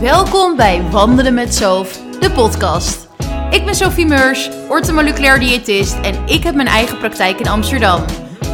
[0.00, 3.08] Welkom bij Wandelen met Sof, de podcast.
[3.50, 8.04] Ik ben Sophie Meurs, orthomoleculair diëtist en ik heb mijn eigen praktijk in Amsterdam.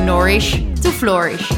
[0.04, 1.50] Nourish to Flourish.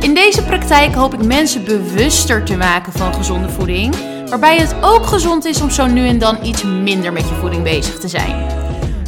[0.00, 3.94] In deze praktijk hoop ik mensen bewuster te maken van gezonde voeding,
[4.28, 7.62] waarbij het ook gezond is om zo nu en dan iets minder met je voeding
[7.62, 8.46] bezig te zijn.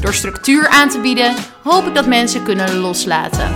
[0.01, 3.53] Door structuur aan te bieden, hoop ik dat mensen kunnen loslaten.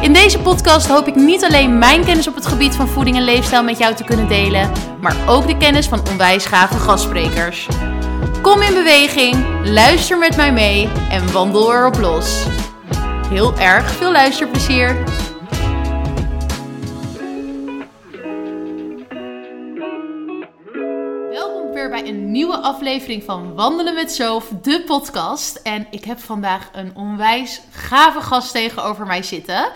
[0.00, 3.24] In deze podcast hoop ik niet alleen mijn kennis op het gebied van voeding en
[3.24, 4.70] leefstijl met jou te kunnen delen,
[5.06, 7.68] maar ook de kennis van onwijs gave gastsprekers.
[8.42, 12.44] Kom in beweging, luister met mij mee en wandel erop los.
[13.28, 15.04] Heel erg veel luisterplezier!
[21.30, 25.56] Welkom weer bij een nieuwe aflevering van Wandelen met Zoof, de podcast.
[25.56, 29.70] En ik heb vandaag een onwijs gave gast tegenover mij zitten.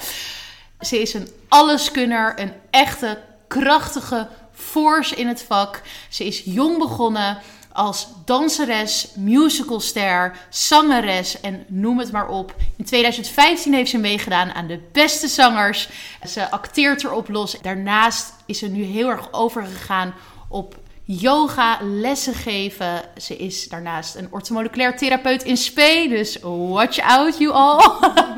[0.80, 4.28] Ze is een alleskunner, een echte krachtige
[4.60, 5.82] force in het vak.
[6.08, 7.38] Ze is jong begonnen
[7.72, 12.54] als danseres, musicalster, zangeres en noem het maar op.
[12.76, 15.88] In 2015 heeft ze meegedaan aan de beste zangers.
[16.28, 17.56] Ze acteert erop los.
[17.62, 20.14] Daarnaast is ze nu heel erg overgegaan
[20.48, 20.78] op
[21.18, 23.02] yoga, lessen geven.
[23.16, 26.06] Ze is daarnaast een orthomoleculair therapeut in spe.
[26.08, 27.90] Dus watch out, you all.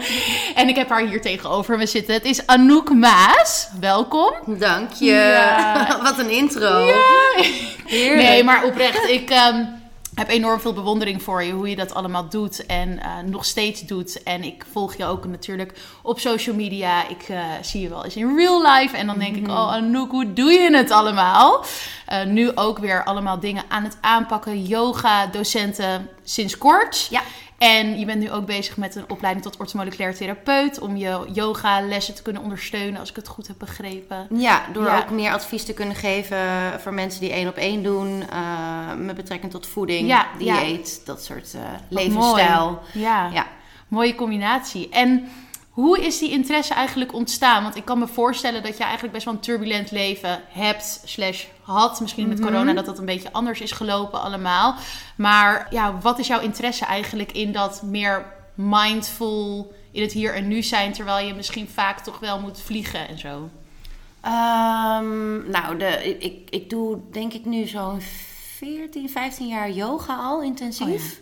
[0.61, 2.15] en ik heb haar hier tegenover me zitten.
[2.15, 3.69] Het is Anouk Maas.
[3.81, 4.33] Welkom.
[4.47, 5.05] Dank je.
[5.05, 5.99] Ja.
[6.03, 6.79] Wat een intro.
[6.79, 7.45] Ja.
[7.87, 8.29] Heerlijk.
[8.29, 9.65] Nee, maar oprecht, ik ehm,
[10.15, 13.81] heb enorm veel bewondering voor je, hoe je dat allemaal doet en eh, nog steeds
[13.81, 14.23] doet.
[14.23, 17.09] En ik volg je ook natuurlijk op social media.
[17.09, 20.11] Ik eh, zie je wel eens in real life en dan denk ik, oh Anouk,
[20.11, 21.65] hoe doe je het allemaal?
[22.07, 27.07] Eh, nu ook weer allemaal dingen aan het aanpakken, yoga, docenten sinds kort.
[27.11, 27.23] Ja.
[27.63, 31.81] En je bent nu ook bezig met een opleiding tot orthomoleculair therapeut om je yoga
[31.81, 34.27] lessen te kunnen ondersteunen, als ik het goed heb begrepen.
[34.31, 34.99] Ja, door Ja.
[34.99, 36.39] ook meer advies te kunnen geven
[36.81, 38.25] voor mensen die één op één doen.
[38.31, 40.61] eh, met betrekking tot voeding, Ja, ja.
[40.61, 42.71] dieet, dat soort eh, levensstijl.
[42.93, 43.05] Mooi.
[43.07, 43.29] Ja.
[43.33, 43.47] Ja.
[43.89, 44.89] mooie combinatie.
[44.91, 45.29] En
[45.73, 47.63] hoe is die interesse eigenlijk ontstaan?
[47.63, 51.45] Want ik kan me voorstellen dat je eigenlijk best wel een turbulent leven hebt, slash
[51.63, 52.01] had.
[52.01, 52.47] Misschien met Mhm.
[52.49, 54.75] corona dat dat een beetje anders is gelopen allemaal.
[55.17, 60.49] Maar ja, wat is jouw interesse eigenlijk in dat meer mindful, in het hier en
[60.49, 63.49] nu zijn, terwijl je misschien vaak toch wel moet vliegen en zo?
[64.21, 68.01] Ehm, nou, de, ik, ik doe denk ik nu zo'n
[68.57, 71.19] 14, 15 jaar yoga al intensief.
[71.19, 71.22] Oh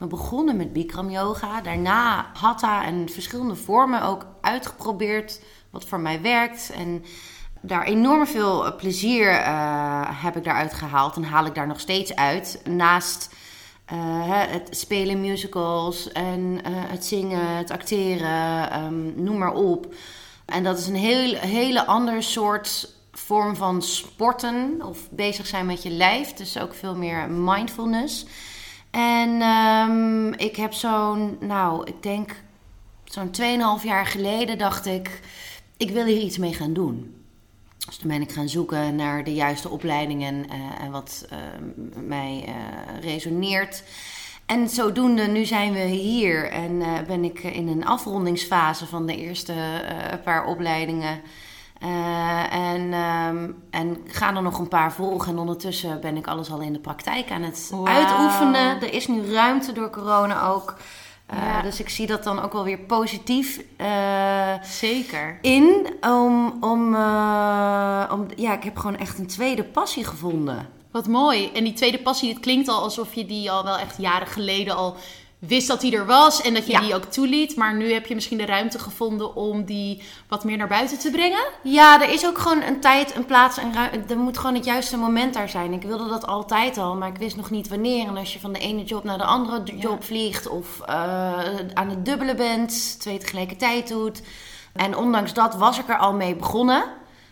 [0.00, 1.60] Ben begonnen met Bikram yoga.
[1.60, 5.40] Daarna hatha en verschillende vormen ook uitgeprobeerd.
[5.70, 6.70] Wat voor mij werkt.
[6.70, 7.04] En
[7.60, 11.16] daar enorm veel eh, plezier eh, heb ik daaruit gehaald.
[11.16, 12.62] En haal ik daar nog steeds uit.
[12.64, 13.34] Naast
[13.84, 13.96] eh,
[14.26, 19.94] het spelen musicals en het zingen, het acteren, ehm, noem maar op.
[20.44, 25.82] En dat is een heel, hele ander soort vorm van sporten of bezig zijn met
[25.82, 26.32] je lijf.
[26.32, 28.26] Dus ook veel meer mindfulness.
[28.90, 32.42] En ehm, ik heb zo'n, nou, ik denk
[33.04, 33.30] zo'n
[33.80, 35.20] 2,5 jaar geleden dacht ik,
[35.76, 37.14] ik wil hier iets mee gaan doen.
[37.86, 41.38] Dus toen ben ik gaan zoeken naar de juiste opleidingen eh, en wat eh,
[42.06, 42.54] mij eh,
[43.00, 43.82] resoneert.
[44.46, 49.16] En zodoende, nu zijn we hier en eh, ben ik in een afrondingsfase van de
[49.16, 49.54] eerste
[50.24, 51.20] paar opleidingen.
[51.80, 55.32] Eh, en, ehm, en ga er nog een paar volgen.
[55.32, 58.82] En ondertussen ben ik alles al in de praktijk aan het uitoefenen.
[58.82, 60.74] Er is nu ruimte door corona ook.
[61.26, 61.62] Eh, Ja.
[61.62, 65.38] Dus ik zie dat dan ook wel weer positief eh, Zeker.
[65.42, 65.86] in.
[66.00, 66.94] Om, om,
[68.10, 70.68] om, ja, ik heb gewoon echt een tweede passie gevonden.
[70.90, 71.50] Wat mooi.
[71.52, 74.76] En die tweede passie, het klinkt al alsof je die al wel echt jaren geleden
[74.76, 74.96] al
[75.40, 76.80] wist dat die er was en dat je Ja.
[76.80, 77.56] die ook toeliet.
[77.56, 81.10] Maar nu heb je misschien de ruimte gevonden om die wat meer naar buiten te
[81.10, 81.44] brengen.
[81.62, 84.14] Ja, er is ook gewoon een tijd, een plaats en ruimte.
[84.14, 85.72] Er moet gewoon het juiste moment daar zijn.
[85.72, 88.06] Ik wilde dat altijd al, maar ik wist nog niet wanneer.
[88.06, 89.72] En als je van de ene job naar de andere Ja.
[89.74, 90.94] job vliegt of eh,
[91.74, 94.22] aan het dubbelen bent, twee tegelijkertijd doet.
[94.72, 96.84] En ondanks dat was ik er al mee begonnen.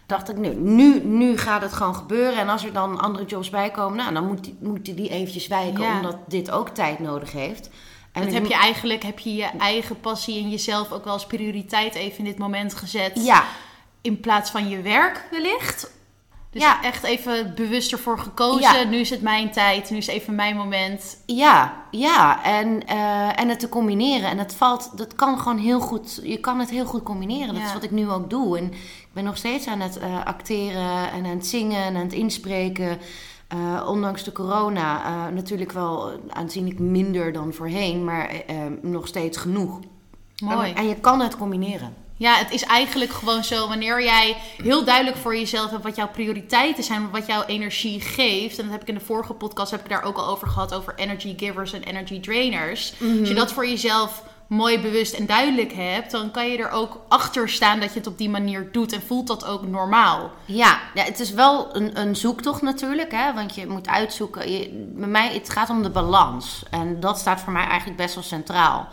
[0.07, 2.39] Dacht ik, nu, nu, nu gaat het gewoon gebeuren.
[2.39, 5.47] En als er dan andere jobs bij komen, nou, dan moet die, moeten die eventjes
[5.47, 5.97] wijken, Ja.
[5.97, 7.71] omdat dit ook tijd nodig heeft.
[8.19, 11.27] En dat heb je eigenlijk, heb je je eigen passie en jezelf ook wel als
[11.27, 13.13] prioriteit even in dit moment gezet.
[13.15, 13.45] Ja,
[14.01, 15.97] In plaats van je werk wellicht.
[16.51, 16.83] Dus Ja.
[16.83, 18.61] echt even bewust ervoor gekozen.
[18.79, 18.85] Ja.
[18.85, 21.23] Nu is het mijn tijd, nu is even mijn moment.
[21.27, 22.45] Ja, ja.
[22.45, 24.31] En, eh, en het te combineren.
[24.31, 26.21] En het valt, dat kan gewoon heel goed.
[26.23, 27.47] Je kan het heel goed combineren.
[27.49, 27.67] Dat Ja.
[27.67, 28.59] is wat ik nu ook doe.
[28.59, 32.03] En ik ben nog steeds aan het eh, acteren en aan het zingen en aan
[32.03, 32.99] het inspreken.
[33.49, 39.39] Eh, ondanks de corona eh, natuurlijk wel aanzienlijk minder dan voorheen, maar eh, nog steeds
[39.39, 39.81] genoeg.
[40.45, 40.73] Mooi.
[40.73, 41.95] En, je kan het combineren.
[42.17, 43.69] Ja, het is eigenlijk gewoon zo.
[43.69, 48.59] Wanneer jij heel duidelijk voor jezelf hebt wat jouw prioriteiten zijn, wat jouw energie geeft.
[48.59, 50.75] En dat heb ik in de vorige podcast heb ik daar ook al over gehad,
[50.75, 52.95] over energy givers en energy drainers.
[53.21, 57.01] Als je dat voor jezelf mooi bewust en duidelijk hebt, dan kan je er ook
[57.09, 60.31] achter staan dat je het op die manier doet en voelt dat ook normaal.
[60.45, 64.43] Ja, ja het is wel een, een zoektocht natuurlijk, hè, want je moet uitzoeken.
[64.95, 66.63] Bij mij, het gaat om de balans.
[66.71, 68.89] En dat staat voor mij eigenlijk best wel centraal.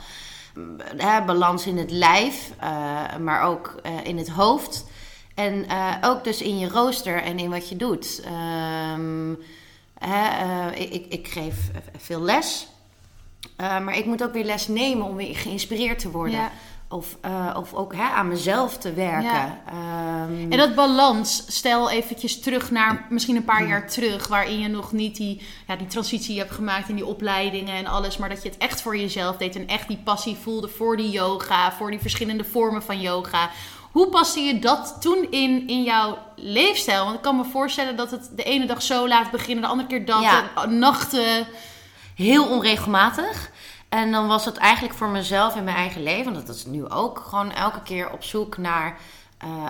[0.98, 4.86] Hè, balans in het lijf, uh, maar ook uh, in het hoofd.
[5.36, 8.24] En uh, ook dus in je rooster en in wat je doet.
[8.94, 9.38] Um,
[10.00, 11.56] hè, ik, ik geef
[11.98, 12.68] veel les.
[13.62, 16.40] Uh, maar ik moet ook weer les nemen om weer geïnspireerd te worden.
[16.40, 16.52] Ja.
[16.90, 19.30] Of, uh, of ook hè, aan mezelf te werken.
[19.32, 20.24] Ja.
[20.24, 20.52] Um...
[20.52, 24.92] En dat balans, stel eventjes terug naar misschien een paar jaar terug, waarin je nog
[24.92, 28.50] niet die, ja, die transitie hebt gemaakt in die opleidingen en alles, maar dat je
[28.50, 32.00] het echt voor jezelf deed en echt die passie voelde voor die yoga, voor die
[32.00, 33.50] verschillende vormen van yoga.
[33.92, 37.04] Hoe paste je dat toen in, in jouw leefstijl?
[37.04, 39.88] Want ik kan me voorstellen dat het de ene dag zo laat beginnen, de andere
[39.88, 40.66] keer dat, ja.
[40.66, 41.48] nachten
[42.16, 43.52] heel onregelmatig.
[43.90, 46.90] En dan was het eigenlijk voor mezelf in mijn eigen leven, want dat is nu
[46.90, 48.98] ook, gewoon elke keer op zoek naar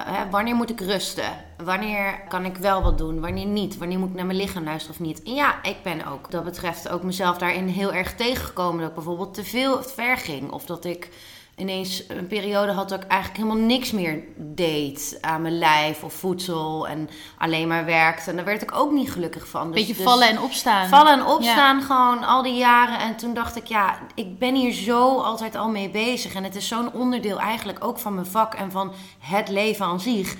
[0.05, 1.45] hè, wanneer moet ik rusten?
[1.63, 3.19] Wanneer kan ik wel wat doen?
[3.19, 3.77] Wanneer niet?
[3.77, 5.23] Wanneer moet ik naar mijn lichaam luisteren of niet?
[5.23, 8.79] En ja, ik ben ook, dat betreft ook mezelf daarin heel erg tegengekomen.
[8.79, 10.51] Dat ik bijvoorbeeld te veel ver ging.
[10.51, 11.09] Of dat ik
[11.55, 16.13] ineens een periode had dat ik eigenlijk helemaal niks meer deed aan mijn lijf of
[16.13, 18.29] voedsel en alleen maar werkte.
[18.29, 19.71] En daar werd ik ook niet gelukkig van.
[19.71, 20.87] Dus, Beetje dus vallen en opstaan.
[20.87, 22.99] Vallen en opstaan gewoon al die jaren.
[22.99, 26.33] En toen dacht ik, ja, ik ben hier zo altijd al mee bezig.
[26.33, 29.99] En het is zo'n onderdeel eigenlijk ook van mijn vak en van het leven aan
[29.99, 30.35] zich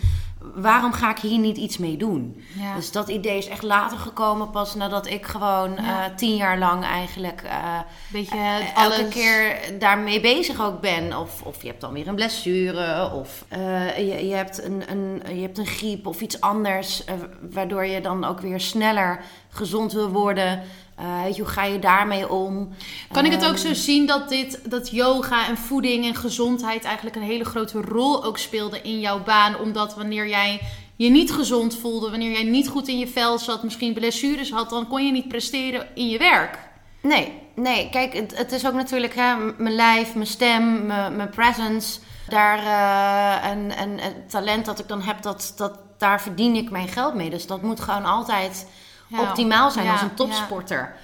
[0.54, 2.44] waarom ga ik hier niet iets mee doen?
[2.60, 2.76] Ja.
[2.76, 6.10] Dus dat idee is echt later gekomen, pas nadat ik gewoon ja.
[6.10, 7.80] uh, tien jaar lang eigenlijk uh,
[8.12, 8.98] Beetje uh, alles...
[8.98, 11.20] elke keer daarmee bezig ook ben.
[11.20, 13.46] Of, of je hebt dan weer een blessure, of
[13.98, 17.04] je, je, hebt een, een, je hebt een griep of iets anders,
[17.52, 20.62] waardoor je dan ook weer sneller gezond wil worden.
[21.00, 22.70] Uh, hoe ga je daarmee om?
[23.12, 26.84] Kan ik het ook zo ehm, zien dat, dit, dat yoga en voeding en gezondheid
[26.84, 29.60] eigenlijk een hele grote rol ook speelde in jouw baan?
[29.60, 30.62] Omdat wanneer jij
[30.96, 34.70] je niet gezond voelde, wanneer jij niet goed in je vel zat, misschien blessures had,
[34.70, 36.60] dan kon je niet presteren in je werk.
[37.02, 37.90] Nee, nee.
[37.90, 42.00] Kijk, het, het is ook natuurlijk hè, mijn lijf, mijn stem, mijn, mijn presence.
[42.28, 46.72] Daar, uh, en, en het talent dat ik dan heb, dat, dat, daar verdien ik
[46.72, 47.30] mijn geld mee.
[47.30, 48.68] Dus dat moet gewoon altijd
[49.08, 49.22] ja.
[49.22, 50.96] optimaal zijn als een topsporter.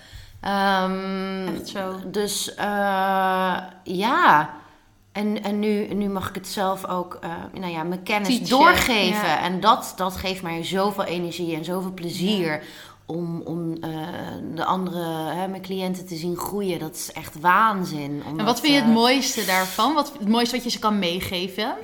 [0.45, 1.95] Um, Echt zo.
[2.05, 4.49] Dus uh, ja.
[5.11, 8.49] En, en nu, nu mag ik het zelf ook, uh, nou ja, mijn kennis Teachen.
[8.49, 9.27] doorgeven.
[9.27, 9.41] Ja.
[9.41, 12.63] En dat, dat geeft mij zoveel energie en zoveel plezier
[13.05, 14.07] om, om uh,
[14.55, 15.03] de andere,
[15.33, 16.79] hè, mijn cliënten te zien groeien.
[16.79, 18.23] Dat is echt waanzin.
[18.25, 19.93] en wat vind je het mooiste daarvan?
[19.93, 21.75] Wat, het mooiste wat je ze kan meegeven?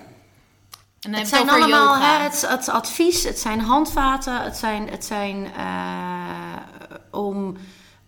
[1.02, 5.48] En het zijn allemaal hè, het, het, advies, het zijn handvaten, het zijn, het zijn
[5.58, 7.58] uh, om.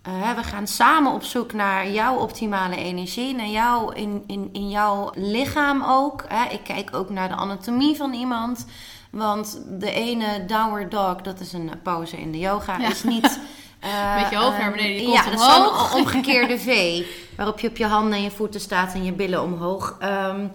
[0.08, 4.70] Uh, we gaan samen op zoek naar jouw optimale energie, naar jou in, in, in
[4.70, 6.26] jouw lichaam ook.
[6.28, 6.50] Hè.
[6.50, 8.66] Ik kijk ook naar de anatomie van iemand.
[9.12, 12.90] Want de ene downward dog, dat is een pauze in de yoga, ja.
[12.90, 13.40] is niet.
[13.84, 17.02] Uh, Met je hoofd naar beneden, je ja, dat is een omgekeerde V.
[17.38, 19.98] Waarop je op je handen en je voeten staat en je billen omhoog.
[20.02, 20.52] Um,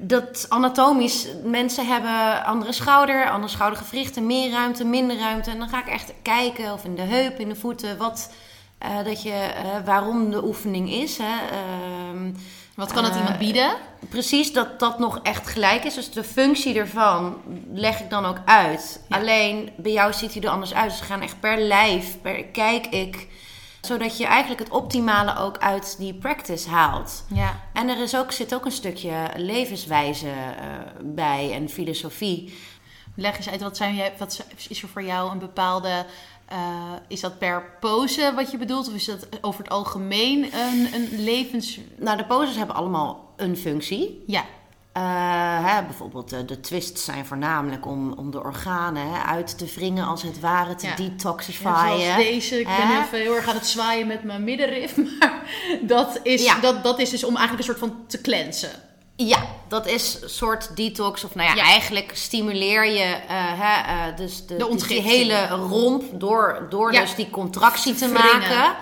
[0.00, 5.50] dat anatomisch, mensen hebben andere schouder, andere schoudergewrichten, meer ruimte, minder ruimte.
[5.50, 8.32] En dan ga ik echt kijken, of in de heup, in de voeten, wat,
[8.82, 11.18] uh, dat je, uh, waarom de oefening is.
[11.18, 11.24] Hè.
[11.24, 12.34] Uh,
[12.74, 13.72] wat kan het iemand bieden?
[14.08, 15.94] Precies, dat dat nog echt gelijk is.
[15.94, 17.36] Dus de functie ervan
[17.72, 19.00] leg ik dan ook uit.
[19.08, 19.16] Ja.
[19.16, 20.90] Alleen bij jou ziet hij er anders uit.
[20.90, 23.28] Dus we gaan echt per lijf, per kijk ik
[23.86, 27.24] zodat je eigenlijk het optimale ook uit die practice haalt.
[27.34, 27.60] Ja.
[27.72, 30.32] En er is ook, zit ook een stukje levenswijze uh,
[31.02, 32.58] bij en filosofie.
[33.14, 36.06] Leg eens uit, wat, zijn, wat is er voor jou een bepaalde
[36.52, 38.88] uh, is dat per pose wat je bedoelt?
[38.88, 41.80] Of is dat over het algemeen een, een levens...
[41.98, 44.22] Nou, de poses hebben allemaal een functie.
[44.26, 44.44] Ja.
[44.96, 45.02] Uh,
[45.66, 50.06] hè, bijvoorbeeld uh, de twists zijn voornamelijk om, om de organen hè, uit te wringen,
[50.06, 50.94] als het ware, te ja.
[50.96, 51.70] detoxifyen.
[51.70, 55.42] Ja, zoals deze, ik ben even heel erg aan het zwaaien met mijn middenrif, maar
[55.82, 56.60] dat is, ja.
[56.60, 58.70] dat, dat is dus om eigenlijk een soort van te cleansen.
[59.16, 61.24] Ja, dat is een soort detox.
[61.24, 61.62] Of nou ja, ja.
[61.62, 66.92] eigenlijk stimuleer je uh, hè, uh, dus de, de dus die hele romp door, door
[66.92, 67.00] ja.
[67.00, 68.74] dus die contractie te maken.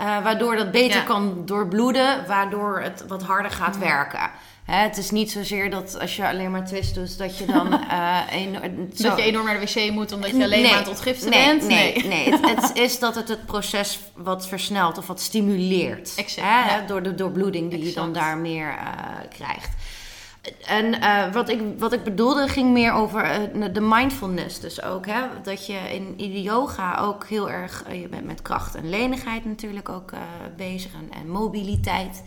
[0.00, 4.30] Uh, waardoor dat beter kan doorbloeden, waardoor het wat harder gaat werken.
[4.64, 7.72] Hè, het is niet zozeer dat als je alleen maar twist doet, dat je dan...
[7.72, 8.18] Uh,
[8.62, 9.08] een, zo...
[9.08, 11.30] Dat je enorm naar de wc moet omdat je alleen nee, maar aan het ontgiften
[11.30, 11.66] nee, bent?
[11.66, 12.06] Nee, nee.
[12.06, 12.30] nee.
[12.30, 16.12] het, het, is dat het het proces wat versnelt of wat stimuleert.
[16.16, 16.86] Exact, hè, ja.
[16.86, 17.94] Door de doorbloeding die exact.
[17.94, 19.70] je dan daar meer uh, krijgt.
[20.66, 25.06] En uh, wat, ik, wat ik bedoelde ging meer over uh, de mindfulness dus ook.
[25.06, 25.22] Hè?
[25.42, 27.84] Dat je in, in yoga ook heel erg...
[27.88, 30.12] Uh, je bent met kracht en lenigheid natuurlijk ook
[30.56, 30.92] bezig.
[30.92, 32.22] En, en mobiliteit.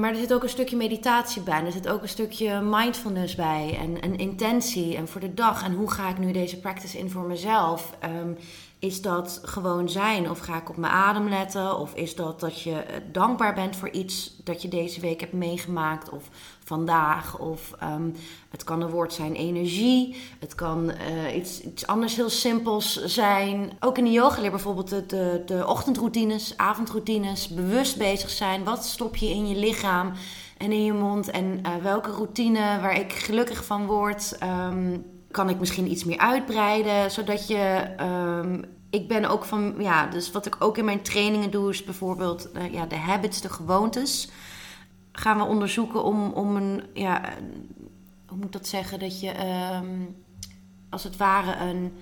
[0.00, 1.64] maar er zit ook een stukje meditatie bij.
[1.64, 3.78] Er zit ook een stukje mindfulness bij.
[3.80, 4.96] En een intentie.
[4.96, 5.64] En voor de dag.
[5.64, 7.92] En hoe ga ik nu deze practice in voor mezelf?
[8.04, 8.36] Um,
[8.80, 10.30] is dat gewoon zijn?
[10.30, 11.78] Of ga ik op mijn adem letten?
[11.78, 16.10] Of is dat dat je dankbaar bent voor iets dat je deze week hebt meegemaakt?
[16.10, 16.28] Of
[16.70, 17.38] vandaag?
[17.38, 18.14] Of um,
[18.50, 20.16] het kan een woord zijn energie.
[20.38, 23.72] Het kan uh, iets, iets anders heel simpels zijn.
[23.80, 27.48] Ook in de yoga leer bijvoorbeeld de, de, de ochtendroutines, avondroutines.
[27.48, 28.64] Bewust bezig zijn.
[28.64, 30.12] Wat stop je in je lichaam
[30.58, 31.30] en in je mond?
[31.30, 34.38] En uh, welke routine waar ik gelukkig van word...
[34.68, 37.94] Um, kan ik misschien iets meer uitbreiden, zodat je.
[38.00, 41.84] Um, ik ben ook van, ja, dus wat ik ook in mijn trainingen doe, is
[41.84, 44.30] bijvoorbeeld uh, ja, de habits, de gewoontes.
[45.12, 47.20] Gaan we onderzoeken om, om een, ja,
[48.26, 49.32] hoe moet ik dat zeggen, dat je
[49.74, 50.16] um,
[50.90, 51.92] als het ware een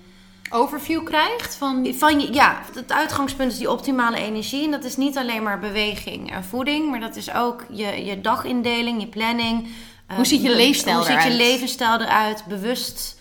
[0.49, 1.93] overview krijgt van...
[1.93, 4.65] van ja, het uitgangspunt is die optimale energie.
[4.65, 8.21] En dat is niet alleen maar beweging en voeding, maar dat is ook je, je
[8.21, 9.67] dagindeling, je planning.
[10.15, 11.13] Hoe ziet je leefstijl eruit?
[11.13, 12.45] Hoe ziet je levensstijl eruit?
[12.47, 13.17] Bewust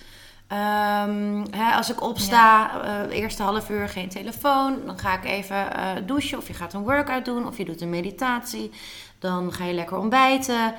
[0.53, 3.07] Um, hè, als ik opsta, ja.
[3.07, 4.77] uh, eerste half uur geen telefoon.
[4.87, 6.39] Dan ga ik even uh, douchen.
[6.39, 7.47] Of je gaat een workout doen.
[7.47, 8.71] Of je doet een meditatie.
[9.19, 10.75] Dan ga je lekker ontbijten.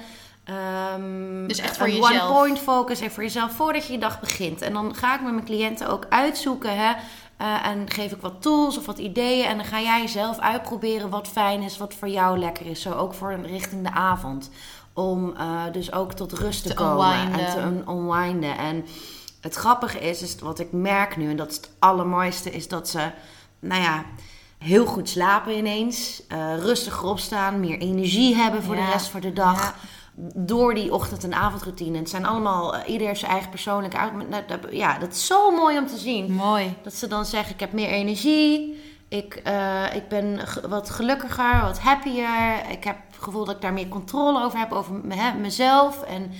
[0.96, 2.29] Um, dus echt voor jezelf.
[2.29, 3.01] One point focus.
[3.01, 4.62] En voor jezelf voordat je je dag begint.
[4.62, 6.77] En dan ga ik met mijn cliënten ook uitzoeken.
[6.77, 6.93] Hè,
[7.41, 9.46] uh, en geef ik wat tools of wat ideeën.
[9.46, 11.77] En dan ga jij zelf uitproberen wat fijn is.
[11.77, 12.81] Wat voor jou lekker is.
[12.81, 14.50] Zo ook voor richting de avond.
[14.93, 15.34] Om
[15.72, 17.34] dus ook tot rust te, te komen.
[17.34, 18.58] En te unwinden.
[18.58, 18.86] En
[19.41, 22.89] het grappige is, is wat ik merk nu, en dat is het allermooiste, is dat
[22.89, 23.12] ze,
[23.60, 24.05] nou ja,
[24.60, 26.24] heel goed slapen ineens.
[26.32, 29.75] Uh, rustig opstaan, meer energie hebben voor de rest van de dag.
[30.36, 31.98] Door die ochtend- en avondroutine.
[31.98, 33.98] Het zijn allemaal, uh, ieder zijn eigen persoonlijke
[34.72, 36.32] Ja, dat is zo mooi om te zien.
[36.32, 36.75] Mooi.
[36.84, 38.82] Dat ze dan zeggen, ik heb meer energie.
[39.08, 40.39] Ik, uh, ik ben
[40.70, 42.28] wat gelukkiger, wat happier.
[42.70, 44.94] Ik heb het gevoel dat ik daar meer controle over heb, over
[45.39, 46.01] mezelf.
[46.01, 46.32] En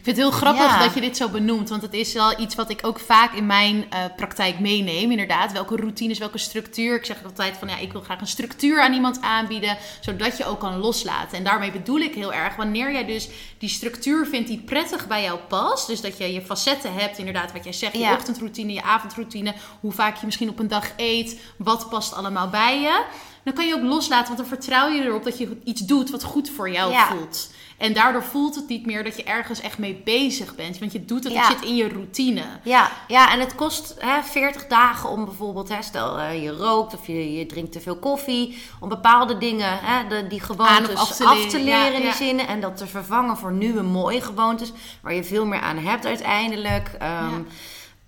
[0.00, 1.68] ik vind het heel grappig dat je dit zo benoemt.
[1.68, 5.10] Want het is wel iets wat ik ook vaak in mijn uh, praktijk meeneem.
[5.10, 6.94] Inderdaad, welke routines, welke structuur.
[6.94, 9.76] Ik zeg altijd van ja, ik wil graag een structuur aan iemand aanbieden.
[10.00, 11.38] Zodat je ook kan loslaten.
[11.38, 13.28] En daarmee bedoel ik heel erg, wanneer jij dus
[13.58, 15.86] die structuur vindt die prettig bij jou past.
[15.86, 17.92] Dus dat je je facetten hebt, inderdaad, wat jij zegt.
[17.92, 19.54] Je ochtendroutine, je avondroutine.
[19.80, 21.40] Hoe vaak je misschien op een dag eet.
[21.56, 23.04] Wat past allemaal bij je.
[23.44, 26.22] Dan kan je ook loslaten, want dan vertrouw je erop dat je iets doet wat
[26.22, 27.50] goed voor jou voelt.
[27.80, 30.78] En daardoor voelt het niet meer dat je ergens echt mee bezig bent.
[30.78, 32.42] Want je doet het, het zit in je routine.
[32.62, 36.94] Ja, ja en het kost hè, 40 dagen om bijvoorbeeld, hè, stel uh, je rookt
[36.94, 38.62] of je, je drinkt te veel koffie.
[38.80, 42.46] Om bepaalde dingen, hè, de, die gewoontes af te, af te leren, in die zinnen.
[42.46, 44.72] En dat te vervangen voor nieuwe mooie gewoontes.
[45.02, 46.90] Waar je veel meer aan hebt uiteindelijk.
[47.02, 47.46] Um,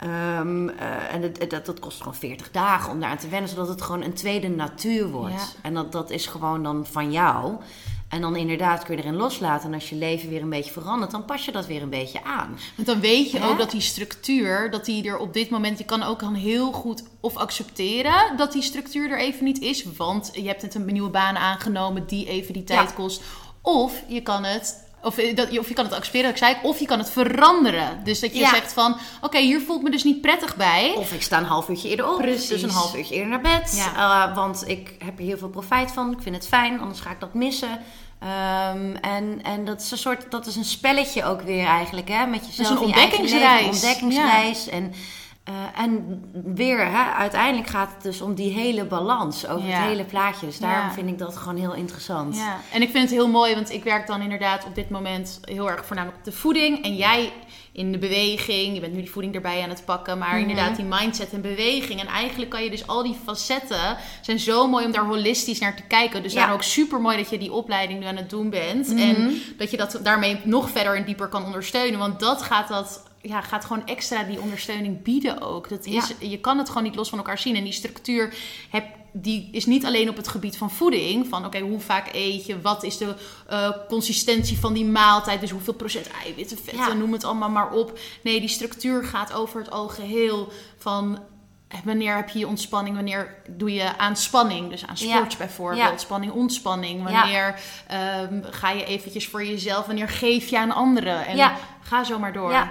[0.04, 3.50] Um, uh, en het, dat, dat kost gewoon 40 dagen om daar aan te wennen,
[3.50, 5.34] zodat het gewoon een tweede natuur wordt.
[5.34, 5.46] Ja.
[5.62, 7.56] En dat, dat is gewoon dan van jou.
[8.08, 9.68] En dan inderdaad kun je erin loslaten.
[9.68, 12.24] En als je leven weer een beetje verandert, dan pas je dat weer een beetje
[12.24, 12.58] aan.
[12.74, 15.84] Want dan weet je ook dat die structuur, dat die er op dit moment, je
[15.84, 19.84] kan ook dan heel goed of accepteren dat die structuur er even niet is.
[19.96, 23.22] Want je hebt net een nieuwe baan aangenomen die even die tijd kost.
[23.60, 26.78] Of je kan het of, eh, dat, of je kan het accepteren, ik zei, of
[26.78, 28.00] je kan het veranderen.
[28.04, 30.94] Dus dat je zegt van, oké, hier voelt me dus niet prettig bij.
[30.96, 32.48] Of ik sta een half uurtje eerder op, Precies.
[32.48, 33.72] dus een half uurtje eerder naar bed.
[33.94, 34.28] Ja.
[34.28, 37.10] Uh, want ik heb er heel veel profijt van, ik vind het fijn, anders ga
[37.10, 37.80] ik dat missen.
[38.22, 42.26] Um, en, en dat is een soort, dat is een spelletje ook weer eigenlijk, hè?
[42.26, 42.70] Met jezelf.
[42.70, 43.66] een ontdekkingsreis.
[43.66, 44.68] ontdekkingsreis.
[44.68, 44.92] En,
[45.48, 46.22] uh, en
[46.54, 50.46] weer, hè, uiteindelijk gaat het dus om die hele balans over het hele plaatje.
[50.46, 52.36] Dus daarom vind ik dat gewoon heel interessant.
[52.36, 52.60] Ja.
[52.72, 55.70] En ik vind het heel mooi, want ik werk dan inderdaad op dit moment heel
[55.70, 56.84] erg voornamelijk op de voeding.
[56.84, 57.32] En jij
[57.72, 58.74] in de beweging.
[58.74, 60.18] Je bent nu die voeding erbij aan het pakken.
[60.18, 60.40] Maar mhm.
[60.40, 62.00] inderdaad, die mindset en beweging.
[62.00, 65.76] En eigenlijk kan je dus al die facetten zijn zo mooi om daar holistisch naar
[65.76, 66.22] te kijken.
[66.22, 68.88] Dus daarom ook super mooi dat je die opleiding nu aan het doen bent.
[68.88, 68.98] Mhm.
[68.98, 71.98] En dat je dat daarmee nog verder en dieper kan ondersteunen.
[71.98, 75.68] Want dat gaat dat ja, gaat gewoon extra die ondersteuning bieden ook.
[75.68, 77.56] Dat is, Je kan het gewoon niet los van elkaar zien.
[77.56, 78.34] En die structuur
[78.70, 81.26] heb, die is niet alleen op het gebied van voeding.
[81.26, 82.60] Van oké, hoe vaak eet je?
[82.60, 83.14] Wat is de
[83.50, 85.40] uh, consistentie van die maaltijd?
[85.40, 87.98] Dus hoeveel procent eiwitten, vetten, noem het allemaal maar op.
[88.22, 91.18] Nee, die structuur gaat over het algeheel van...
[91.68, 92.94] Eh, wanneer heb je je ontspanning?
[92.94, 94.70] Wanneer doe je aan spanning?
[94.70, 96.00] Dus aan sport bijvoorbeeld.
[96.00, 97.02] Spanning, ontspanning.
[97.02, 97.60] Wanneer
[98.30, 99.86] um, ga je eventjes voor jezelf?
[99.86, 101.26] Wanneer geef je aan anderen?
[101.26, 101.52] En
[101.82, 102.50] ga zo maar door.
[102.50, 102.68] Ja,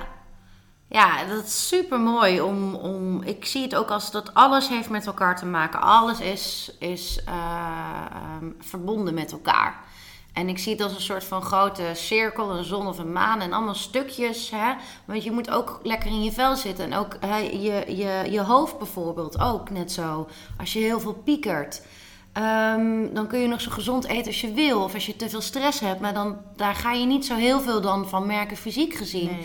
[1.29, 2.41] dat is super mooi.
[2.41, 5.81] Om, om, ik zie het ook als dat alles heeft met elkaar te maken.
[5.81, 8.05] Alles is, is uh,
[8.41, 9.83] um, verbonden met elkaar.
[10.33, 13.41] En ik zie het als een soort van grote cirkel, een zon of een maan
[13.41, 14.49] en allemaal stukjes.
[14.49, 14.73] Hè?
[15.05, 16.85] Want je moet ook lekker in je vel zitten.
[16.85, 17.17] En ook
[17.51, 20.27] je, je, je hoofd bijvoorbeeld ook net zo.
[20.57, 21.81] Als je heel veel piekert.
[22.33, 24.83] Ehm, dan kun je nog zo gezond eten als je wil.
[24.83, 25.99] Of als je te veel stress hebt.
[25.99, 29.37] Maar dan, daar ga je niet zo heel veel dan van merken fysiek gezien.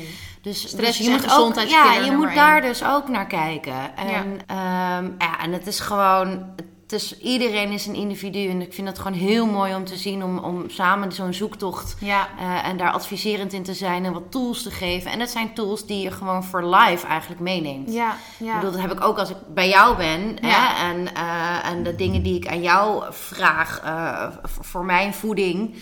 [0.46, 2.68] Dus, Stress dus je moet ook, gezondheidskiller ja, je moet daar één.
[2.68, 3.96] dus ook naar kijken.
[3.96, 5.02] En ja.
[5.18, 6.54] ja, en het is gewoon.
[6.82, 8.48] Het is, iedereen is een individu.
[8.48, 10.24] En ik vind het gewoon heel mooi om te zien.
[10.24, 11.96] Om, om samen zo'n zoektocht.
[12.00, 12.28] Ja.
[12.38, 14.04] eh, en daar adviserend in te zijn.
[14.04, 15.10] En wat tools te geven.
[15.10, 17.92] En dat zijn tools die je gewoon voor life eigenlijk meeneemt.
[17.92, 18.54] Ja, Ik ja.
[18.54, 20.36] bedoel, dat heb ik ook als ik bij jou ben.
[20.40, 20.48] Ja.
[20.48, 20.90] Hè?
[20.90, 24.26] En, eh, en de dingen die ik aan jou vraag eh,
[24.60, 25.74] voor mijn voeding.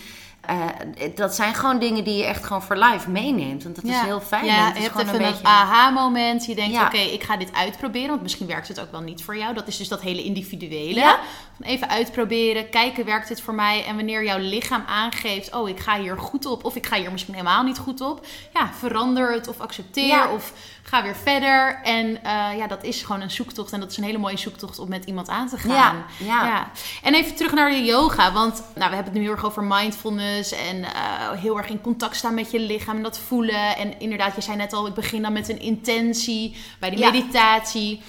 [0.47, 3.63] Eh, dat zijn gewoon dingen die je echt gewoon voor life meeneemt.
[3.63, 4.45] Want dat is heel fijn.
[4.45, 5.43] Ja, je hebt even een een, beetje...
[5.43, 6.45] aha-moment.
[6.45, 6.85] Je denkt, Ja.
[6.85, 8.09] oké, ik ga dit uitproberen.
[8.09, 9.53] Want misschien werkt het ook wel niet voor jou.
[9.53, 10.99] Dat is dus dat hele individuele.
[10.99, 11.19] Ja.
[11.61, 13.85] Even uitproberen, kijken, werkt het voor mij?
[13.85, 16.63] En wanneer jouw lichaam aangeeft, oh, ik ga hier goed op.
[16.65, 18.25] Of ik ga hier misschien helemaal niet goed op.
[18.53, 20.07] Ja, verander het of accepteer.
[20.07, 20.31] Ja.
[20.31, 21.79] Of ga weer verder.
[21.83, 23.71] En eh, ja, dat is gewoon een zoektocht.
[23.71, 26.05] En dat is een hele mooie zoektocht om met iemand aan te gaan.
[26.17, 26.71] Ja, ja.
[27.03, 28.31] En even terug naar de yoga.
[28.33, 30.51] Want nou, we hebben het nu heel erg over mindfulness.
[30.51, 32.95] En eh, heel erg in contact staan met je lichaam.
[32.95, 33.77] En dat voelen.
[33.77, 36.55] En inderdaad, je zei net al, ik begin dan met een intentie.
[36.79, 37.11] Bij de Ja.
[37.11, 38.01] meditatie.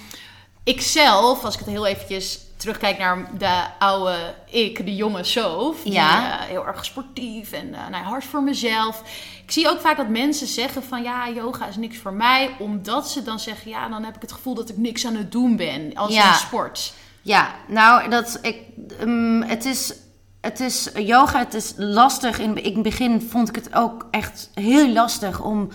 [0.64, 5.82] Ik zelf, als ik het heel eventjes terugkijk naar de oude ik, de jonge Sof.
[5.82, 6.40] Die, Ja.
[6.40, 9.02] eh, heel erg sportief en eh, nou, hard voor mezelf.
[9.44, 12.50] Ik zie ook vaak dat mensen zeggen van ja, yoga is niks voor mij.
[12.58, 15.32] Omdat ze dan zeggen, ja, dan heb ik het gevoel dat ik niks aan het
[15.32, 16.32] doen ben als Ja.
[16.32, 16.92] sport.
[17.22, 18.56] Ja, nou, dat, ik,
[19.00, 19.94] ehm, het, is,
[20.40, 22.38] het is yoga, het is lastig.
[22.38, 25.68] In, in het begin vond ik het ook echt heel lastig om,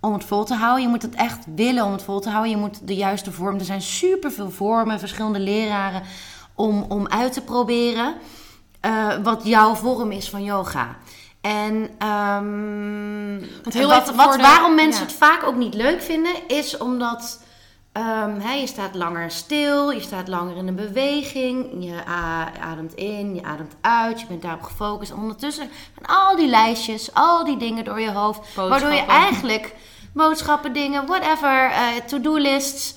[0.00, 0.82] om het vol te houden.
[0.82, 2.50] Je moet het echt willen om het vol te houden.
[2.50, 3.58] Je moet de juiste vorm.
[3.58, 6.02] Er zijn superveel vormen, verschillende leraren
[6.54, 8.14] om, om uit te proberen.
[8.80, 10.96] eh, wat jouw vorm is van yoga.
[11.40, 13.38] En ehm,
[13.86, 15.06] wat, wat, de- waarom mensen ja.
[15.08, 17.42] het vaak ook niet leuk vinden, is omdat
[17.92, 22.04] ehm, je staat langer stil, je staat langer in een beweging, je
[22.60, 25.10] ademt in, je ademt uit, je bent daarop gefocust.
[25.10, 29.74] En ondertussen gaan al die lijstjes, al die dingen door je hoofd, waardoor je eigenlijk
[30.12, 32.94] boodschappen, dingen, whatever, eh, to-do lists.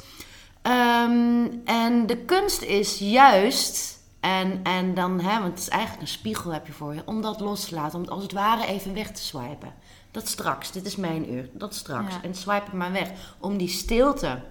[0.68, 6.08] Ehm, en de kunst is juist, en, en dan, hè, want het is eigenlijk een
[6.08, 8.66] spiegel heb je voor je, om dat los te laten, om het als het ware
[8.66, 9.74] even weg te swipen.
[10.12, 12.14] Dat straks, dit is mijn uur, dat straks.
[12.14, 12.22] Ja.
[12.24, 13.10] En swipe het maar weg.
[13.40, 14.42] Om die stilte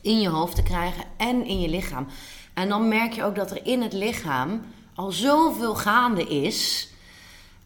[0.00, 2.06] in je hoofd te krijgen en in je lichaam.
[2.54, 4.62] En dan merk je ook dat er in het lichaam
[4.94, 6.88] al zoveel gaande is.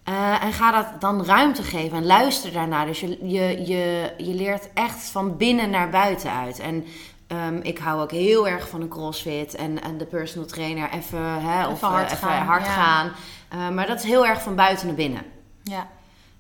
[0.03, 2.87] Eh, en ga dat dan ruimte geven en luister daarnaar.
[2.87, 6.59] Dus je, je, je, je leert echt van binnen naar buiten uit.
[6.59, 6.85] En
[7.29, 11.43] ehm, ik hou ook heel erg van een crossfit en, en de personal trainer even,
[11.43, 12.73] hè, of Even hard eh, even gaan, hard ja.
[12.73, 13.13] gaan.
[13.49, 15.23] Eh, maar dat is heel erg van buiten naar binnen.
[15.63, 15.89] Ja.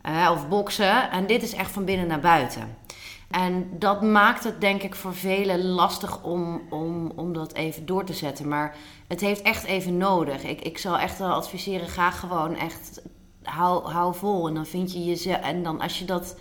[0.02, 1.10] Eh, of boksen.
[1.10, 2.76] En dit is echt van binnen naar buiten.
[3.30, 8.04] En dat maakt het denk ik voor velen lastig om, om, om dat even door
[8.04, 8.48] te zetten.
[8.48, 8.76] Maar
[9.08, 10.42] het heeft echt even nodig.
[10.42, 13.02] Ik, ik zal echt wel adviseren, ga gewoon echt,
[13.42, 14.48] hou, hou vol.
[14.48, 16.36] En dan vind je jezelf, en dan als je dat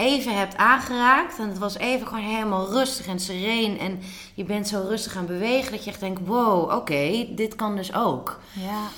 [0.00, 1.38] even hebt aangeraakt.
[1.38, 3.78] En het was even gewoon helemaal rustig en sereen.
[3.78, 4.00] En
[4.34, 7.94] je bent zo rustig aan bewegen dat je echt denkt, wow, oké, dit kan dus
[7.94, 8.40] ook.
[8.52, 8.88] Ja.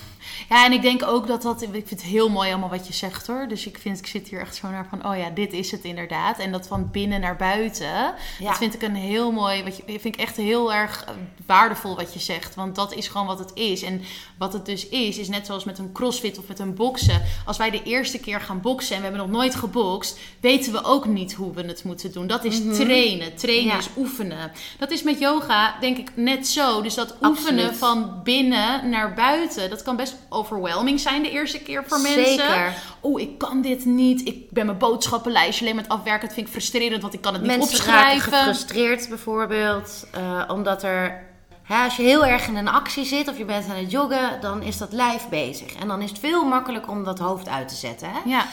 [0.48, 1.62] Ja, en ik denk ook dat dat...
[1.62, 3.48] Ik vind het heel mooi allemaal wat je zegt hoor.
[3.48, 5.06] Dus ik vind, ik zit hier echt zo naar van...
[5.06, 6.38] Oh ja, dit is het inderdaad.
[6.38, 7.86] En dat van binnen naar buiten.
[7.86, 8.14] Ja.
[8.38, 9.64] Dat vind ik een heel mooi...
[9.64, 11.14] Wat je, vind ik echt heel erg eh,
[11.46, 12.54] waardevol wat je zegt.
[12.54, 13.82] Want dat is gewoon wat het is.
[13.82, 14.02] En
[14.38, 17.22] wat het dus is, is net zoals met een crossfit of met een boksen.
[17.46, 20.18] Als wij de eerste keer gaan boksen en we hebben nog nooit gebokst...
[20.40, 22.26] weten we ook niet hoe we het moeten doen.
[22.26, 23.36] Dat is trainen.
[23.36, 23.78] Trainen Ja.
[23.78, 24.52] is oefenen.
[24.78, 26.82] Dat is met yoga denk ik net zo.
[26.82, 27.76] Dus dat oefenen Absoluut.
[27.76, 29.70] van binnen naar buiten.
[29.70, 32.24] Dat kan best overwhelming zijn de eerste keer voor mensen.
[32.24, 32.74] Zeker.
[33.00, 34.26] Oh, ik kan dit niet.
[34.26, 36.26] Ik ben mijn boodschappenlijstje alleen met afwerken.
[36.26, 38.32] Dat vind ik frustrerend, want ik kan het niet Mensen opschrijven.
[38.32, 41.30] gefrustreerd bijvoorbeeld, eh, omdat er...
[41.62, 44.40] Hè, als je heel erg in een actie zit of je bent aan het joggen,
[44.40, 45.74] dan is dat lijf bezig.
[45.74, 48.08] En dan is het veel makkelijker om dat hoofd uit te zetten.
[48.10, 48.18] Hè?
[48.24, 48.46] Ja,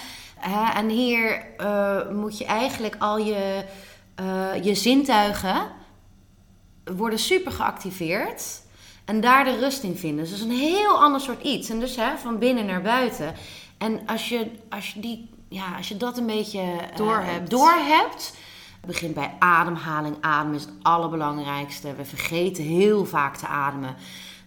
[0.75, 3.63] en hier eh, moet je eigenlijk al je,
[4.15, 5.61] eh, je zintuigen
[6.95, 8.61] worden super geactiveerd.
[9.09, 10.19] En daar de rust in vinden.
[10.23, 11.69] Dus dat is een heel ander soort iets.
[11.69, 13.35] En dus hè, van binnen naar buiten.
[13.77, 17.49] En als je, als je, die, ja, als je dat een beetje eh, Doorhebt.
[17.49, 18.33] doorhebt.
[18.85, 20.15] Begint bij ademhaling.
[20.21, 21.95] Adem is het allerbelangrijkste.
[21.95, 23.95] We vergeten heel vaak te ademen.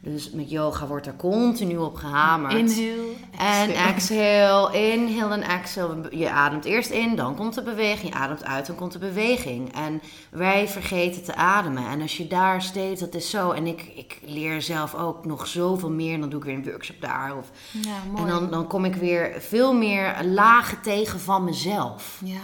[0.05, 2.53] Dus met yoga wordt er continu op gehamerd.
[2.53, 3.13] Inhale.
[3.39, 4.73] En exhale.
[4.93, 5.97] inhale en exhale.
[6.11, 8.13] Je ademt eerst in, dan komt de beweging.
[8.13, 9.75] Je ademt uit, dan komt de beweging.
[9.75, 11.87] En wij vergeten te ademen.
[11.89, 13.51] En als je daar steeds, dat is zo.
[13.51, 16.15] En ik, ik leer zelf ook nog zoveel meer.
[16.15, 17.37] En dan doe ik weer een workshop daar.
[17.39, 18.23] Of, Ja, mooi.
[18.23, 22.21] en dan, dan kom ik weer veel meer lagen tegen van mezelf.
[22.25, 22.41] ja.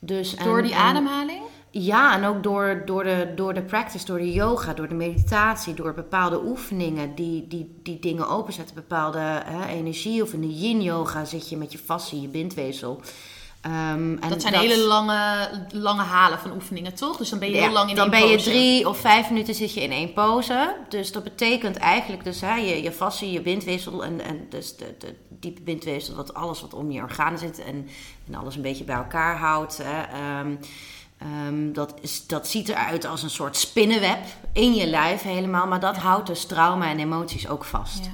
[0.00, 1.40] Dus, en- Door die en- ademhaling?
[1.70, 5.74] Ja, en ook door, door, de, door de practice, door de yoga, door de meditatie,
[5.74, 8.74] door bepaalde oefeningen die, die, die dingen openzetten.
[8.74, 10.22] Bepaalde hè, energie.
[10.22, 13.00] Of in de yin yoga zit je met je fascie, je bindweefsel.
[13.60, 17.16] Ehm, en Dat zijn hele lange, lange halen van oefeningen, toch?
[17.16, 18.50] Dus dan ben je ja, heel lang in dan één ben je pose.
[18.50, 20.76] drie of vijf minuten zit je in één pose.
[20.88, 24.94] Dus dat betekent eigenlijk dus hè, je, je fascie, je bindweefsel en, en dus de,
[24.98, 27.88] de diepe bindweefsel, wat alles wat om je organen zit en,
[28.26, 29.80] en alles een beetje bij elkaar houdt.
[29.82, 30.02] Hè.
[30.02, 30.56] Ehm,
[31.18, 35.80] ehm, dat, is, dat ziet eruit als een soort spinnenweb in je lijf helemaal, maar
[35.80, 38.04] dat houdt dus trauma en emoties ook vast.
[38.04, 38.10] Ja.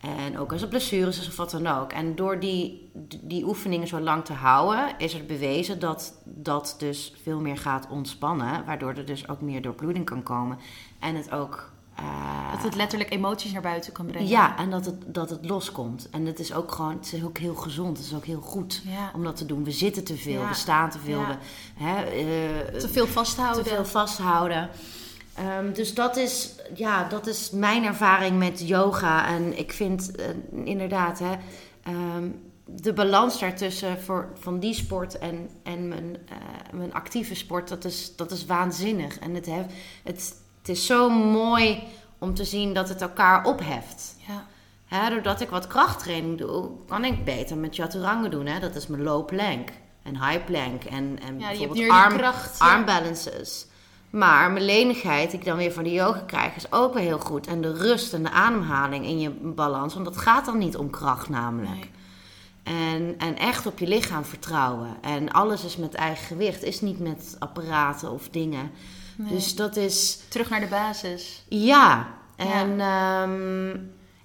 [0.00, 1.92] En ook als er blessures is of wat dan ook.
[1.92, 7.14] En door die, die oefeningen zo lang te houden, is er bewezen dat dat dus
[7.22, 8.64] veel meer gaat ontspannen.
[8.64, 10.58] Waardoor er dus ook meer doorbloeding kan komen.
[10.98, 11.72] En het ook.
[11.98, 14.28] Eh, Dat het letterlijk emoties naar buiten kan brengen.
[14.28, 16.08] ja, en dat het, dat het loskomt.
[16.10, 17.96] En het is ook gewoon, het is ook heel gezond.
[17.96, 19.10] Het is ook heel goed Ja.
[19.14, 19.64] om dat te doen.
[19.64, 20.48] We zitten te veel, Ja.
[20.48, 21.20] we staan te veel.
[21.20, 21.28] Ja.
[21.28, 23.62] We, hè, eh, Te veel vasthouden.
[23.64, 24.68] te veel vasthouden.
[25.34, 29.26] Ehm, dus dat is, ja, dat is mijn ervaring met yoga.
[29.28, 30.26] En ik vind eh,
[30.64, 31.32] inderdaad hè,
[31.82, 32.28] ehm,
[32.64, 36.16] de balans daartussen voor, van die sport en, en mijn,
[36.72, 39.18] mijn actieve sport, dat is, dat is waanzinnig.
[39.18, 39.46] En het,
[40.04, 40.34] het,
[40.68, 41.82] het is zo mooi
[42.18, 44.16] om te zien dat het elkaar opheft.
[44.26, 45.10] Ja.
[45.10, 48.46] Doordat ik wat krachttraining doe, kan ik beter met chaturanga doen.
[48.46, 48.60] Hè?
[48.60, 49.68] Dat is mijn low plank
[50.02, 53.66] en high plank en, en Ja, bijvoorbeeld arm, kracht, arm balances.
[54.10, 57.18] Maar mijn lenigheid, die ik dan weer van de yoga krijg, is ook weer heel
[57.18, 57.46] goed.
[57.46, 60.90] En de rust en de ademhaling in je balans, want dat gaat dan niet om
[60.90, 61.70] kracht namelijk.
[61.70, 61.90] Nee.
[62.62, 64.96] En, en echt op je lichaam vertrouwen.
[65.00, 68.70] En alles is met eigen gewicht, is niet met apparaten of dingen.
[69.18, 69.34] Nee.
[69.34, 71.44] Dus dat is, Terug naar de basis.
[71.48, 72.16] ja.
[72.36, 73.76] En ehm,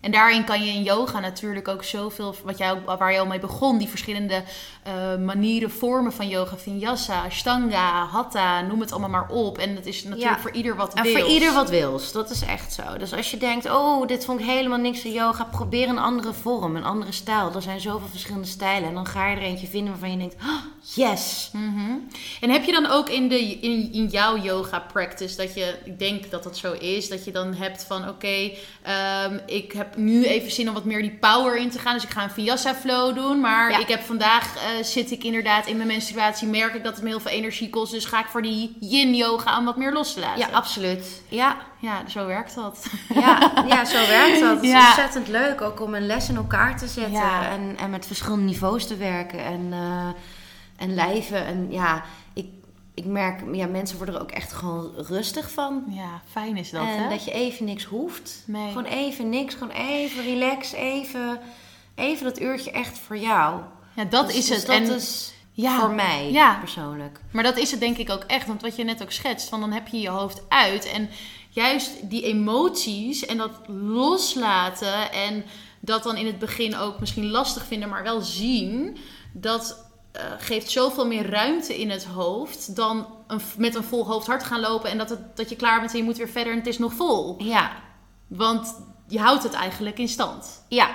[0.01, 3.39] En daarin kan je in yoga natuurlijk ook zoveel, wat jij, waar je al mee
[3.39, 4.43] begon, die verschillende
[4.83, 9.57] eh, manieren, vormen van yoga, vinyasa, ashtanga, hatha, noem het allemaal maar op.
[9.57, 10.39] En dat is natuurlijk Ja.
[10.41, 11.19] voor ieder wat En wils.
[11.19, 12.11] voor ieder wat wils.
[12.11, 12.97] Dat is echt zo.
[12.97, 15.43] Dus als je denkt, oh, dit vond ik helemaal niks aan yoga.
[15.43, 17.51] Probeer een andere vorm, een andere stijl.
[17.55, 18.87] Er zijn zoveel verschillende stijlen.
[18.87, 20.63] En dan ga je er eentje vinden waarvan je denkt, oh,
[20.95, 21.49] yes.
[21.53, 21.91] Mhm.
[22.41, 25.99] En heb je dan ook in, de, in, in jouw yoga practice dat je, ik
[25.99, 30.25] denk dat dat zo is, dat je dan hebt van oké, ehm, ik heb nu
[30.25, 31.93] even zin om wat meer die power in te gaan.
[31.93, 33.39] Dus ik ga een vinyasa flow doen.
[33.39, 33.79] Maar Ja.
[33.79, 37.09] ik heb vandaag eh, zit ik inderdaad in mijn menstruatie, merk ik dat het me
[37.09, 37.91] heel veel energie kost.
[37.91, 40.39] Dus ga ik voor die yin yoga om wat meer los te laten.
[40.39, 41.21] Ja, absoluut.
[41.27, 42.85] Ja, Ja, zo werkt dat.
[43.13, 44.55] ja, ja zo werkt dat.
[44.55, 44.85] Het is Ja.
[44.85, 47.13] ontzettend leuk ook om een les in elkaar te zetten.
[47.13, 47.49] Ja.
[47.49, 49.39] En, en met verschillende niveaus te werken.
[49.45, 50.07] En, eh,
[50.77, 51.45] en lijven.
[51.45, 52.45] En ja, ik,
[52.93, 55.83] ik merk, ja, mensen worden er ook echt gewoon rustig van.
[55.89, 57.09] Ja, fijn is dat en hè?
[57.09, 58.43] dat je even niks hoeft.
[58.45, 58.67] Nee.
[58.67, 59.53] Gewoon even niks.
[59.53, 60.71] Gewoon even relax.
[60.71, 61.39] Even,
[61.95, 63.61] even dat uurtje echt voor jou.
[63.95, 64.65] Ja, dat Dus- is dus het.
[64.65, 66.57] Dat en, is ja, voor mij Ja.
[66.59, 67.19] persoonlijk.
[67.31, 68.47] Maar dat is het denk ik ook echt.
[68.47, 70.85] Want wat je net ook schetst, van dan heb je je hoofd uit.
[70.85, 71.09] En
[71.49, 75.45] juist die emoties en dat loslaten en
[75.79, 78.97] dat dan in het begin ook misschien lastig vinden, maar wel zien,
[79.33, 84.27] dat eh, geeft zoveel meer ruimte in het hoofd dan een, met een vol hoofd
[84.27, 86.51] hard gaan lopen en dat, het, dat je klaar bent en je moet weer verder
[86.53, 87.35] en het is nog vol.
[87.43, 87.71] Ja,
[88.27, 88.75] Want
[89.07, 90.63] je houdt het eigenlijk in stand.
[90.67, 90.89] ja,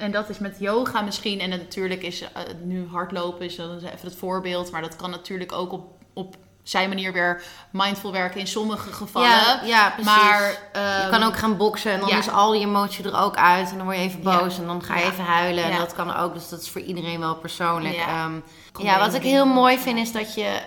[0.00, 1.40] En dat is met yoga misschien.
[1.40, 2.28] En natuurlijk is eh,
[2.62, 4.70] nu hardlopen is dan even het voorbeeld.
[4.70, 9.28] Maar dat kan natuurlijk ook op, op zijn manier weer mindful werken in sommige gevallen.
[9.28, 10.12] ja, ja precies.
[10.12, 12.18] maar je ehm, kan ook gaan boksen en dan ja.
[12.18, 13.70] is al die emotie er ook uit.
[13.70, 15.64] En dan word je even boos en dan ga je even huilen.
[15.64, 17.94] En dat kan ook, dus dat is voor iedereen wel persoonlijk.
[17.94, 18.30] Ja.
[18.78, 20.60] Ja wat ik heel mooi vind is dat je eh,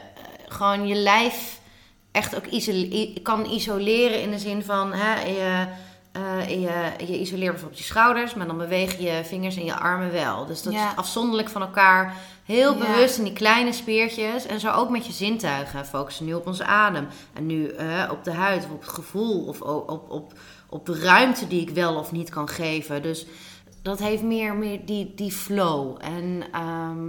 [0.48, 1.60] gewoon je lijf
[2.12, 2.46] echt ook
[3.24, 4.94] kan isoleren in de zin van...
[4.94, 5.68] Hè, je,
[6.14, 10.12] eh, je, je isoleert bijvoorbeeld je schouders, maar dan beweeg je vingers en je armen
[10.12, 10.46] wel.
[10.46, 10.90] Dus dat Ja.
[10.92, 12.16] is afzonderlijk van elkaar.
[12.44, 12.80] Heel Ja.
[12.80, 14.46] bewust in die kleine speertjes.
[14.46, 15.86] En zo ook met je zintuigen.
[15.86, 17.08] Focussen nu op onze adem.
[17.34, 19.46] En nu eh, op de huid of op het gevoel.
[19.46, 20.34] Of op, op,
[20.70, 23.02] op de ruimte die ik wel of niet kan geven.
[23.02, 23.26] Dus
[23.82, 25.98] dat heeft meer, meer die, die flow.
[26.02, 27.08] En ehm,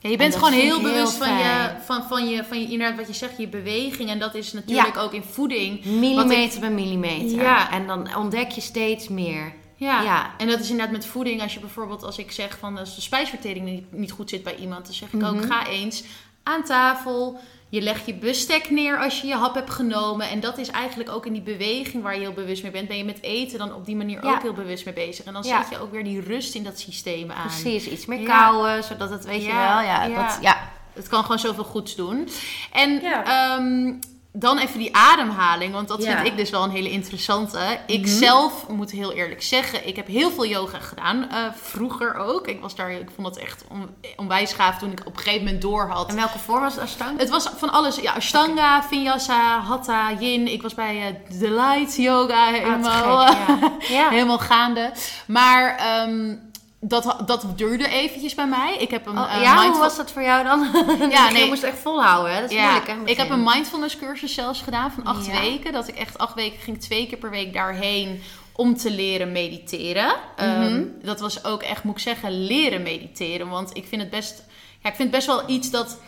[0.00, 3.06] ja, je bent gewoon heel bewust van je, van, van, je, van je, inderdaad wat
[3.06, 4.10] je zegt, je beweging.
[4.10, 5.84] En dat is natuurlijk ook in voeding.
[5.84, 7.42] millimeter bij millimeter.
[7.42, 7.70] Ja.
[7.70, 9.52] En dan ontdek je steeds meer.
[9.76, 10.02] Ja.
[10.02, 10.30] Ja.
[10.38, 11.42] en dat is inderdaad met voeding.
[11.42, 14.56] Als je bijvoorbeeld, als ik zeg van als de spijsvertering niet, niet goed zit bij
[14.56, 15.46] iemand, dan zeg ik ook: Mhm.
[15.46, 16.02] ga eens
[16.42, 17.40] aan tafel.
[17.70, 20.28] Je legt je bestek neer als je je hap hebt genomen.
[20.28, 22.88] En dat is eigenlijk ook in die beweging waar je heel bewust mee bent.
[22.88, 24.30] Ben je met eten dan op die manier Ja.
[24.34, 25.24] ook heel bewust mee bezig.
[25.24, 25.60] En dan Ja.
[25.62, 27.46] zet je ook weer die rust in dat systeem aan.
[27.46, 28.38] Precies, iets meer Ja.
[28.38, 30.26] kauwen, zodat het, weet je wel, ja, ja.
[30.26, 30.68] Dat, ja.
[30.92, 32.28] Het kan gewoon zoveel goeds doen.
[32.72, 33.24] En Ja.
[33.24, 33.92] ehm,
[34.32, 36.14] dan even die ademhaling, want dat Ja.
[36.14, 37.78] vind ik dus wel een hele interessante.
[37.86, 38.08] Ik Mhm.
[38.16, 41.28] zelf moet heel eerlijk zeggen, ik heb heel veel yoga gedaan.
[41.30, 42.46] eh, vroeger ook.
[42.46, 45.44] Ik was daar, ik vond het echt on- onwijs gaaf toen ik op een gegeven
[45.44, 46.08] moment door had.
[46.08, 47.18] En welke vorm was het Ashtanga?
[47.18, 47.96] Het was van alles.
[47.96, 50.46] Ja, Ashtanga, Vinyasa, Hatha, Yin.
[50.52, 53.70] Ik was bij eh Delight Yoga Ah, helemaal, gek, ja.
[53.96, 54.08] ja.
[54.08, 54.92] helemaal gaande.
[55.26, 56.34] Maar ehm,
[56.80, 58.76] dat, dat duurde eventjes bij mij.
[58.78, 60.68] Ik heb een Oh, eh, ja, hoe was dat voor jou dan?
[61.10, 61.48] Ja, Je nee.
[61.48, 62.40] moest echt volhouden, hè?
[62.40, 62.94] Dat is ja, moeilijk, hè?
[63.04, 65.40] ik heb een mindfulness cursus zelfs gedaan van acht Ja.
[65.40, 65.72] weken.
[65.72, 70.14] Dat ik echt acht weken ging, twee keer per week daarheen om te leren mediteren.
[70.36, 70.46] Mhm.
[70.48, 73.48] Ehm, dat was ook echt, moet ik zeggen, leren mediteren.
[73.48, 74.44] Want ik vind het best,
[74.82, 75.98] ja, ik vind best wel iets dat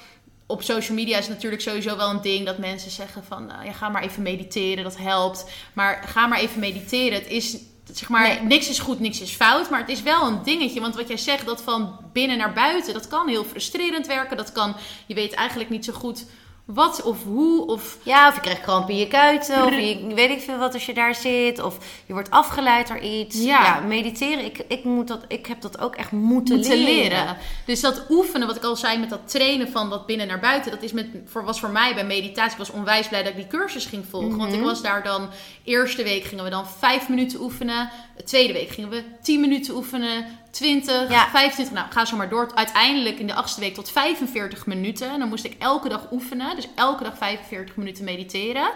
[0.47, 3.73] op social media is natuurlijk sowieso wel een ding dat mensen zeggen van nou, ja,
[3.73, 5.45] ga maar even mediteren, dat helpt.
[5.73, 7.19] Maar ga maar even mediteren.
[7.19, 7.57] Het is
[7.93, 8.43] zeg maar Nee.
[8.43, 10.81] niks is goed, niks is fout, maar het is wel een dingetje.
[10.81, 14.37] Want wat jij zegt, dat van binnen naar buiten, dat kan heel frustrerend werken.
[14.37, 16.25] Dat kan, je weet eigenlijk niet zo goed
[16.65, 20.31] wat of hoe of Ja, of je krijgt kramp in je kuiten, of je, weet
[20.31, 23.43] ik veel wat als je daar zit, of je wordt afgeleid door iets.
[23.43, 23.63] Ja.
[23.63, 26.95] Ja, mediteren, ik, ik, moet dat, ik heb dat ook echt moeten, moeten leren.
[27.19, 27.37] leren.
[27.67, 30.71] Dus dat oefenen, wat ik al zei met dat trainen van dat binnen naar buiten,
[30.71, 32.53] dat is met, voor, was voor mij bij meditatie.
[32.53, 34.37] Ik was onwijs blij dat ik die cursus ging volgen.
[34.39, 34.69] Want ik Mhm.
[34.69, 35.29] was daar dan,
[35.65, 37.91] eerste week gingen we dan vijf minuten oefenen.
[38.17, 40.25] De tweede week gingen we 10 minuten oefenen.
[40.53, 41.29] 20, Ja.
[41.31, 42.51] 25, nou ga zo maar door.
[42.55, 45.11] Uiteindelijk in de achtste week tot 45 minuten.
[45.11, 46.57] En dan moest ik elke dag oefenen.
[46.57, 48.71] Dus elke dag 45 minuten mediteren.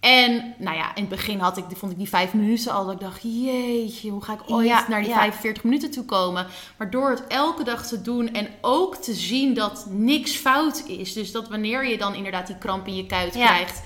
[0.00, 2.84] En nou ja, in het begin had ik, vond ik die vijf minuten al.
[2.84, 5.16] Dat ik dacht, jeetje, hoe ga ik ooit Ja, naar die ja.
[5.16, 6.46] 45 minuten toe komen?
[6.76, 11.12] Maar door het elke dag te doen en ook te zien dat niks fout is.
[11.12, 13.82] Dus dat wanneer je dan inderdaad die kramp in je kuit krijgt.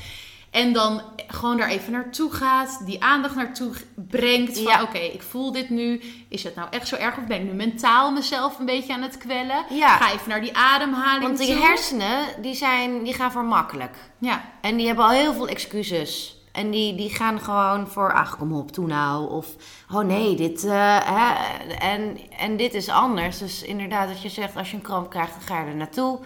[0.52, 2.82] En dan gewoon daar even naartoe gaat.
[2.86, 4.54] Die aandacht naartoe brengt.
[4.58, 4.82] Van Ja.
[4.82, 6.00] oké, ik voel dit nu.
[6.28, 7.18] Is het nou echt zo erg?
[7.18, 9.64] Of ben ik nu mentaal mezelf een beetje aan het kwellen?
[9.70, 9.96] Ja.
[9.96, 11.64] Ga even naar die ademhaling Want die toe.
[11.64, 13.96] hersenen, die, zijn, die gaan voor makkelijk.
[14.18, 16.36] Ja, En die hebben al heel veel excuses.
[16.52, 19.30] En die, die gaan gewoon voor, ach kom op, toe nou.
[19.30, 19.46] Of,
[19.92, 21.32] oh nee, dit, eh, hè,
[21.74, 23.38] en, en dit is anders.
[23.38, 26.18] Dus inderdaad, dat je zegt, als je een kramp krijgt, dan ga je er naartoe.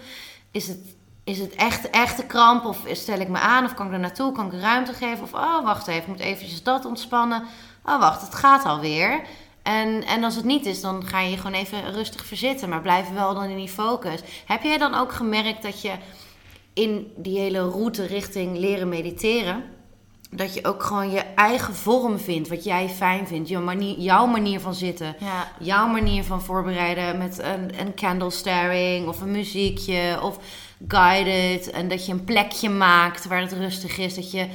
[0.50, 0.95] Is het,
[1.26, 2.64] is het echt, echte kramp?
[2.64, 3.64] Of stel ik me aan?
[3.64, 4.32] Of kan ik er naartoe?
[4.32, 5.22] Kan ik ruimte geven?
[5.22, 7.42] Of, oh wacht even, ik moet eventjes dat ontspannen.
[7.84, 9.20] Oh wacht, het gaat alweer.
[9.62, 12.68] En, en als het niet is, dan ga je gewoon even rustig verzitten.
[12.68, 14.20] Maar blijf wel dan in die focus.
[14.46, 15.92] Heb jij dan ook gemerkt dat je
[16.72, 19.64] in die hele route richting leren mediteren,
[20.36, 24.26] dat je ook gewoon je eigen vorm vindt, wat jij fijn vindt, jouw manier, jouw
[24.26, 25.52] manier van zitten, ja.
[25.58, 30.38] jouw manier van voorbereiden met een, een candle staring of een muziekje of
[30.88, 31.70] guided.
[31.70, 34.46] En dat je een plekje maakt waar het rustig is, dat je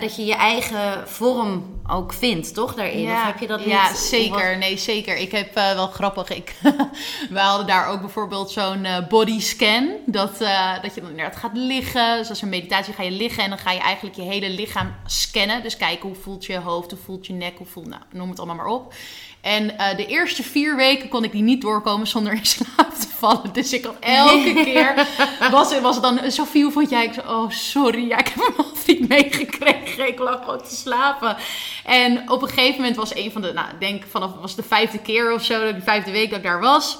[0.00, 2.74] Dat je je eigen vorm ook vindt, toch?
[2.74, 3.10] Daarin.
[3.10, 3.68] Of heb je dat niet?
[3.68, 4.58] Ja, zeker.
[4.58, 5.16] Nee, zeker.
[5.16, 6.30] Ik heb eh, wel grappig.
[6.30, 6.54] Ik,
[7.30, 9.90] we hadden daar ook bijvoorbeeld zo'n eh, body scan.
[10.06, 12.24] Dat, eh, dat je dan inderdaad gaat liggen.
[12.24, 15.62] Zoals een meditatie ga je liggen en dan ga je eigenlijk je hele lichaam scannen.
[15.62, 18.38] Dus kijken hoe voelt je hoofd, hoe voelt je nek, hoe voelt, nou, noem het
[18.38, 18.94] allemaal maar op.
[19.42, 23.08] En eh, de eerste vier weken kon ik die niet doorkomen zonder in slaap te
[23.08, 23.52] vallen.
[23.52, 25.08] Dus ik had elke keer...
[25.50, 26.30] Was, was het dan...
[26.30, 27.04] Sophie, hoe vond jij?
[27.04, 30.08] Ik zei, oh sorry, ja, ik heb hem half niet meegekregen.
[30.08, 31.36] Ik lag gewoon te slapen.
[31.84, 33.52] En op een gegeven moment was een van de...
[33.52, 36.44] Nou, ik denk vanaf was de vijfde keer of zo, de vijfde week dat ik
[36.44, 36.98] daar was.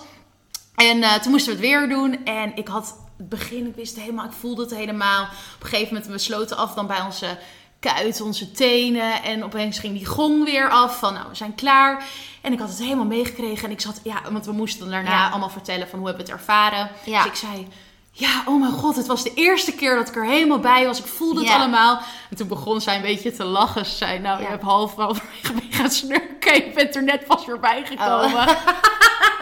[0.75, 2.25] En eh, toen moesten we het weer doen.
[2.25, 5.23] En ik had het begin, ik wist helemaal, ik voelde het helemaal.
[5.23, 7.39] Op een gegeven moment, we sloten af dan bij onze
[7.83, 9.23] kuit, onze tenen.
[9.23, 12.05] En opeens ging die gong weer af van, nou, we zijn klaar.
[12.41, 13.65] En ik had het helemaal meegekregen.
[13.65, 15.29] En ik zat, ja, want we moesten daarna Ja.
[15.29, 16.91] allemaal vertellen van hoe hebben we het ervaren.
[17.05, 17.23] Ja.
[17.23, 17.69] Dus ik zei,
[18.13, 20.99] ja, oh mijn god, het was de eerste keer dat ik er helemaal bij was.
[20.99, 21.57] Ik voelde het Ja.
[21.57, 22.01] allemaal.
[22.31, 23.87] En toen begon zij een beetje te lachen.
[23.87, 26.55] Ze zei, nou, je hebt half halverwege mee gaan snurken.
[26.55, 28.47] Je bent er net pas weer bijgekomen.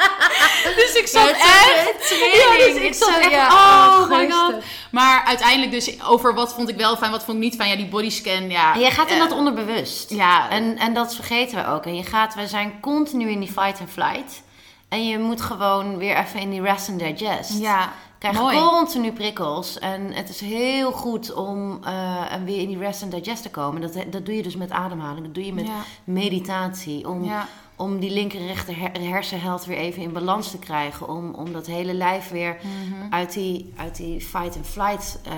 [0.77, 2.09] dus ik zat echt...
[2.35, 4.55] Ja, dus ik zat echt, ja, oh oh, my god.
[4.91, 7.71] Maar uiteindelijk dus over wat vond ik wel fijn, wat vond ik niet fijn.
[7.71, 8.75] Ja, die bodyscan, ja.
[8.75, 10.11] En jij gaat in eh, dat onderbewust.
[10.11, 11.85] Ja, En, en dat vergeten we ook.
[11.85, 14.43] En je gaat, we zijn continu in die fight and flight.
[14.89, 17.59] En je moet gewoon weer even in die rest and digest.
[17.59, 18.57] ja, krijg mooi.
[18.59, 19.79] continu prikkels.
[19.79, 23.81] En het is heel goed om eh, weer in die rest and digest te komen.
[23.81, 25.25] Dat, dat doe je dus met ademhaling.
[25.25, 25.73] Dat doe je met Ja.
[26.05, 27.09] meditatie.
[27.09, 27.49] Om, Ja.
[27.81, 31.09] Om die linker rechter her- hersenhelft weer even in balans te krijgen.
[31.09, 33.13] Om, om dat hele lijf weer Mhm.
[33.13, 35.33] uit, die, uit die fight and flight eh,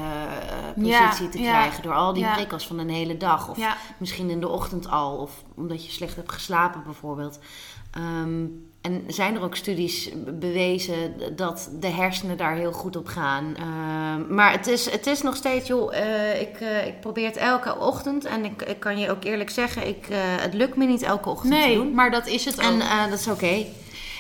[0.85, 1.83] Ja, positie te ja, krijgen.
[1.83, 2.35] Door al die ja.
[2.35, 3.49] prikkels van een hele dag.
[3.49, 3.59] Of
[3.99, 5.17] misschien in de ochtend al.
[5.17, 7.39] Of omdat je slecht hebt geslapen bijvoorbeeld.
[7.91, 8.47] Ehm,
[8.83, 13.57] en zijn er ook studies bewezen dat de hersenen daar heel goed op gaan.
[13.57, 17.37] Ehm, maar het is, het is nog steeds, joh, eh, ik, uh, ik probeer het
[17.37, 18.25] elke ochtend.
[18.25, 21.29] En ik, ik kan je ook eerlijk zeggen, ik, uh, het lukt me niet elke
[21.29, 21.95] ochtend nee, te doen.
[21.95, 22.81] maar dat is het ook.
[22.81, 23.65] En dat is oké.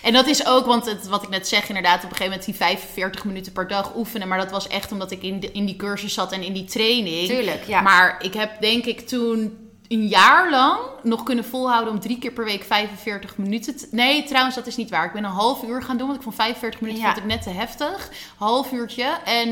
[0.02, 2.44] En dat is ook, want het, wat ik net zeg, inderdaad, op een gegeven moment
[2.44, 4.28] die 45 minuten per dag oefenen.
[4.28, 6.64] Maar dat was echt omdat ik in, de, in die cursus zat en in die
[6.64, 7.28] training.
[7.28, 7.80] Tuurlijk, ja.
[7.80, 9.61] Maar ik heb denk ik toen
[9.92, 13.76] een jaar lang nog kunnen volhouden om drie keer per week 45 minuten.
[13.76, 13.88] Te...
[13.90, 15.04] Nee, trouwens, dat is niet waar.
[15.04, 17.12] Ik ben een half uur gaan doen, want ik vond 45 minuten ja.
[17.12, 18.10] vond ik net te heftig.
[18.36, 19.04] Half uurtje.
[19.24, 19.48] En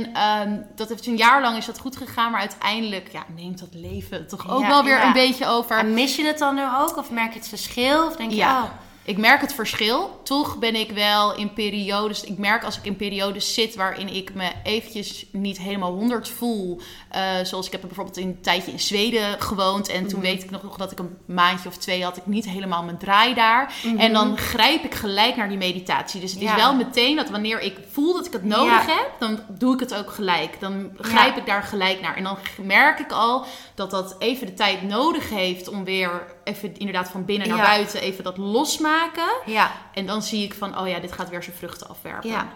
[0.47, 3.69] um, dat heeft een jaar lang is dat goed gegaan, maar uiteindelijk ja, neemt dat
[3.73, 5.07] leven toch ook Ja, wel weer ja.
[5.07, 5.79] een beetje over.
[5.79, 6.97] En mis je het dan nu ook?
[6.97, 8.07] Of merk je het verschil?
[8.07, 8.65] Of denk je, oh,
[9.11, 10.21] Ik merk het verschil.
[10.25, 12.23] Toch ben ik wel in periodes.
[12.25, 16.81] Ik merk als ik in periodes zit waarin ik me eventjes niet helemaal 100 voel.
[17.11, 19.89] eh, zoals ik heb bijvoorbeeld in een tijdje in Zweden gewoond.
[19.89, 22.83] En toen weet ik nog dat ik een maandje of twee had ik niet helemaal
[22.83, 23.75] mijn draai daar.
[23.99, 26.21] En dan grijp ik gelijk naar die meditatie.
[26.21, 28.95] Dus het is wel meteen dat wanneer ik voel dat ik het nodig Ja.
[28.95, 30.61] heb, dan doe ik het ook gelijk.
[30.61, 32.17] Dan grijp ik daar gelijk naar.
[32.17, 33.45] En dan merk ik al
[33.75, 37.65] dat dat even de tijd nodig heeft om weer even inderdaad van binnen naar Ja.
[37.65, 39.29] buiten even dat losmaken.
[39.47, 39.73] ja.
[39.95, 42.31] En dan zie ik van, oh ja, dit gaat weer zijn vruchten afwerpen.
[42.31, 42.49] Ja.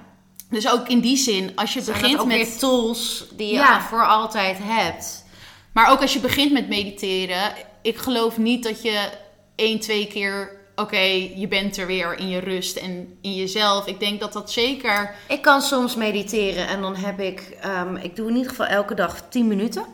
[0.51, 2.37] Dus ook in die zin, als je Zijn begint ook met...
[2.37, 3.81] weer tools die je Ja.
[3.81, 5.25] voor altijd hebt.
[5.73, 7.53] Maar ook als je begint met mediteren,
[7.83, 9.09] ik geloof niet dat je
[9.57, 11.01] één, twee keer, oké,
[11.37, 13.87] je bent er weer in je rust en in jezelf.
[13.87, 15.15] Ik denk dat dat zeker.
[15.29, 18.95] Ik kan soms mediteren en dan heb ik, ehm, ik doe in ieder geval elke
[18.95, 19.85] dag 10 minuten.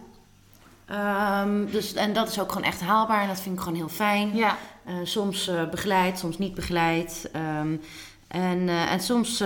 [0.90, 3.88] Ehm, dus, en dat is ook gewoon echt haalbaar en dat vind ik gewoon heel
[3.88, 4.36] fijn.
[4.36, 7.28] Ja, Eh, soms eh, begeleid, soms niet begeleid.
[7.32, 7.76] Ehm,
[8.28, 9.42] en, eh, en soms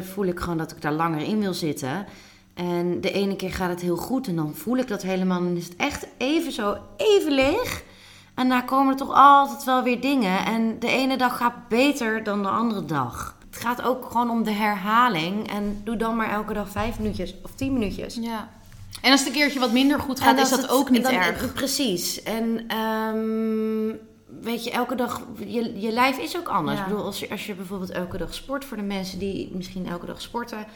[0.00, 2.06] voel ik gewoon dat ik daar langer in wil zitten.
[2.54, 5.40] En de ene keer gaat het heel goed en dan voel ik dat helemaal.
[5.40, 7.82] En is het echt even zo, even leeg.
[8.34, 10.44] En daar komen er toch altijd wel weer dingen.
[10.44, 13.36] En de ene dag gaat beter dan de andere dag.
[13.50, 15.50] Het gaat ook gewoon om de herhaling.
[15.50, 18.14] En doe dan maar elke dag vijf minuutjes of tien minuutjes.
[18.14, 18.48] ja.
[19.00, 21.12] En als het een keertje wat minder goed gaat, is dat het- ook niet dan-
[21.12, 21.52] erg.
[21.52, 22.22] Precies.
[22.22, 23.96] En ehm,
[24.44, 26.78] weet je, elke dag, je, je lijf is ook anders.
[26.78, 26.84] Ja.
[26.84, 29.86] Ik bedoel, als je, als je bijvoorbeeld elke dag sport, voor de mensen die misschien
[29.88, 30.66] elke dag sporten.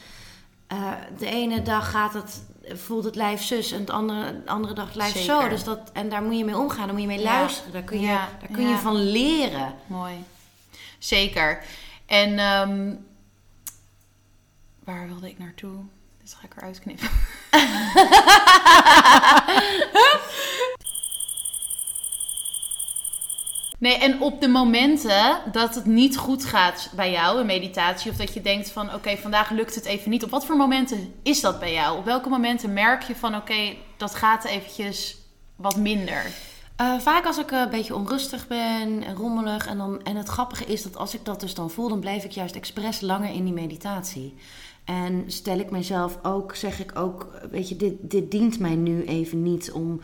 [0.67, 2.43] eh, de ene dag gaat het,
[2.79, 5.49] voelt het lijf zus en de andere, de andere dag het lijf zo.
[5.49, 7.25] Dus dat, en daar moet je mee omgaan, daar moet je mee Ja.
[7.39, 7.73] luisteren.
[7.73, 8.29] Daar kun je, Ja.
[8.41, 9.75] daar kun je van leren.
[9.87, 10.15] Mooi.
[10.99, 11.65] Zeker.
[12.07, 12.95] En ehm,
[14.85, 15.75] waar wilde ik naartoe?
[16.25, 17.09] Dit ga ik eruit knippen.
[23.79, 28.17] Nee, en op de momenten dat het niet goed gaat bij jou in meditatie, of
[28.17, 30.25] dat je denkt van oké, vandaag lukt het even niet.
[30.25, 31.99] Op wat voor momenten is dat bij jou?
[31.99, 35.17] Op welke momenten merk je van oké, dat gaat eventjes
[35.57, 36.31] wat minder?
[36.77, 39.67] Eh, vaak als ik een beetje onrustig ben en rommelig.
[39.67, 42.25] En, dan, en het grappige is dat als ik dat dus dan voel, dan blijf
[42.25, 44.35] ik juist expres langer in die meditatie.
[44.85, 49.03] En stel ik mezelf ook, zeg ik ook, weet je, dit, dit dient mij nu
[49.05, 50.01] even niet om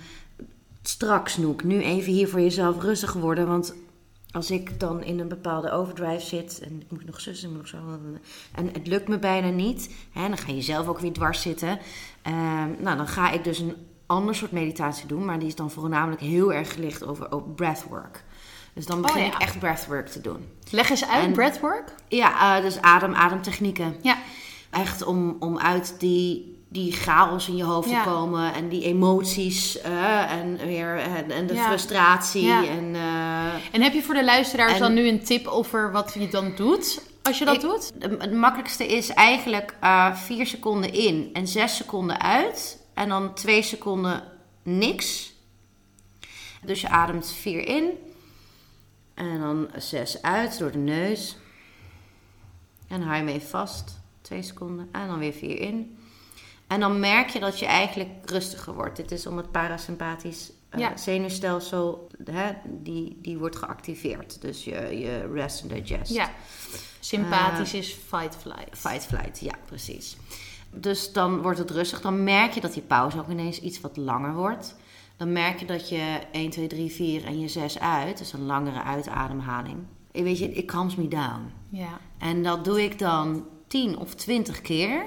[0.83, 3.47] straks, Noek, nu even hier voor jezelf rustig worden.
[3.47, 3.75] Want
[4.31, 7.73] als ik dan in een bepaalde overdrive zit en ik moet nog zussen, ik moet
[7.73, 7.99] nog zo.
[8.55, 11.79] En het lukt me bijna niet, hè, dan ga je zelf ook weer dwars zitten.
[12.23, 13.75] Ehm, nou, dan ga ik dus een
[14.07, 18.25] ander soort meditatie doen, maar die is dan voornamelijk heel erg gelicht over, over breathwork.
[18.73, 19.35] Dus dan begin Oh, ja.
[19.35, 20.47] ik echt breathwork te doen.
[20.71, 21.95] Leg eens uit, En- breathwork.
[22.09, 23.97] Ja, eh, dus adem, ademtechnieken.
[24.03, 24.17] Ja.
[24.71, 28.03] Echt om, om uit die, die chaos in je hoofd Ja.
[28.03, 31.65] te komen en die emoties eh, en, weer, en, en de Ja.
[31.67, 32.45] frustratie.
[32.47, 32.67] Ja.
[32.67, 36.15] En, eh, En heb je voor de luisteraars En- dan nu een tip over wat
[36.19, 37.93] je dan doet als je dat Ik- doet?
[38.19, 42.79] Het makkelijkste is eigenlijk eh vier seconden in en zes seconden uit.
[42.95, 44.23] En dan twee seconden
[44.63, 45.33] niks.
[46.65, 47.89] Dus je ademt vier in.
[49.15, 51.37] En dan zes uit door de neus.
[52.89, 54.00] En hou je even vast.
[54.31, 54.89] Twee seconden.
[54.93, 55.99] En dan weer vier in.
[56.67, 58.97] En dan merk je dat je eigenlijk rustiger wordt.
[58.97, 60.97] Dit is om het parasympathisch eh, Ja.
[60.97, 62.09] zenuwstelsel.
[62.31, 64.41] Hè, die, die wordt geactiveerd.
[64.41, 66.13] Dus je, je rest en digest.
[66.13, 66.31] Ja.
[67.01, 68.79] Sympathisch is fight flight.
[68.79, 70.17] Fight, flight, ja, precies.
[70.75, 72.01] Dus dan wordt het rustig.
[72.01, 74.77] Dan merk je dat die pauze ook ineens iets wat langer wordt.
[75.17, 78.19] Dan merk je dat je 1, 2, 3, 4 en je 6 uit.
[78.19, 79.79] Dus een langere uitademhaling.
[80.13, 81.53] En weet je, it calms me down.
[81.69, 82.01] Ja.
[82.19, 85.05] En dat doe ik dan 10 of 20 keer.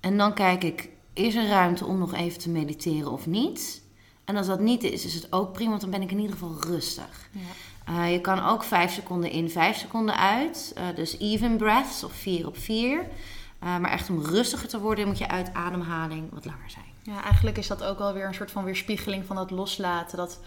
[0.00, 3.82] En dan kijk ik, is er ruimte om nog even te mediteren of niet?
[4.24, 6.32] En als dat niet is, is het ook prima, want dan ben ik in ieder
[6.32, 7.28] geval rustig.
[7.32, 7.40] ja.
[7.88, 10.74] Uh, je kan ook 5 seconden in, 5 seconden uit.
[10.78, 12.98] Uh, dus even breaths of 4 op 4.
[13.00, 16.84] Uh, maar echt om rustiger te worden, moet je uitademhaling wat langer zijn.
[17.02, 20.16] Ja, eigenlijk is dat ook wel weer een soort van weerspiegeling van dat loslaten.
[20.16, 20.40] Dat...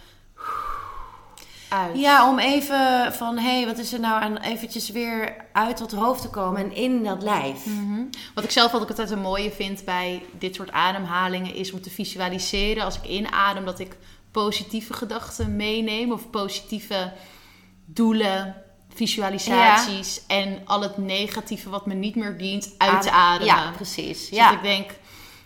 [1.70, 1.98] uit.
[1.98, 4.22] Ja, om even van, hé, hey, wat is er nou?
[4.22, 7.66] En eventjes weer uit tot hoofd te komen en in dat lijf.
[7.66, 11.54] Mm Wat ik zelf wat ik altijd een mooie vind bij dit soort ademhalingen...
[11.54, 13.98] is om te visualiseren als ik inadem dat ik
[14.32, 16.12] positieve gedachten meeneem...
[16.12, 17.14] of positieve
[17.86, 18.56] doelen,
[18.94, 20.26] visualisaties...
[20.28, 23.56] en al het negatieve wat me niet meer dient uit te ademen.
[23.56, 24.30] Ja, precies.
[24.30, 24.48] Dus ja.
[24.48, 24.92] dat ik denk,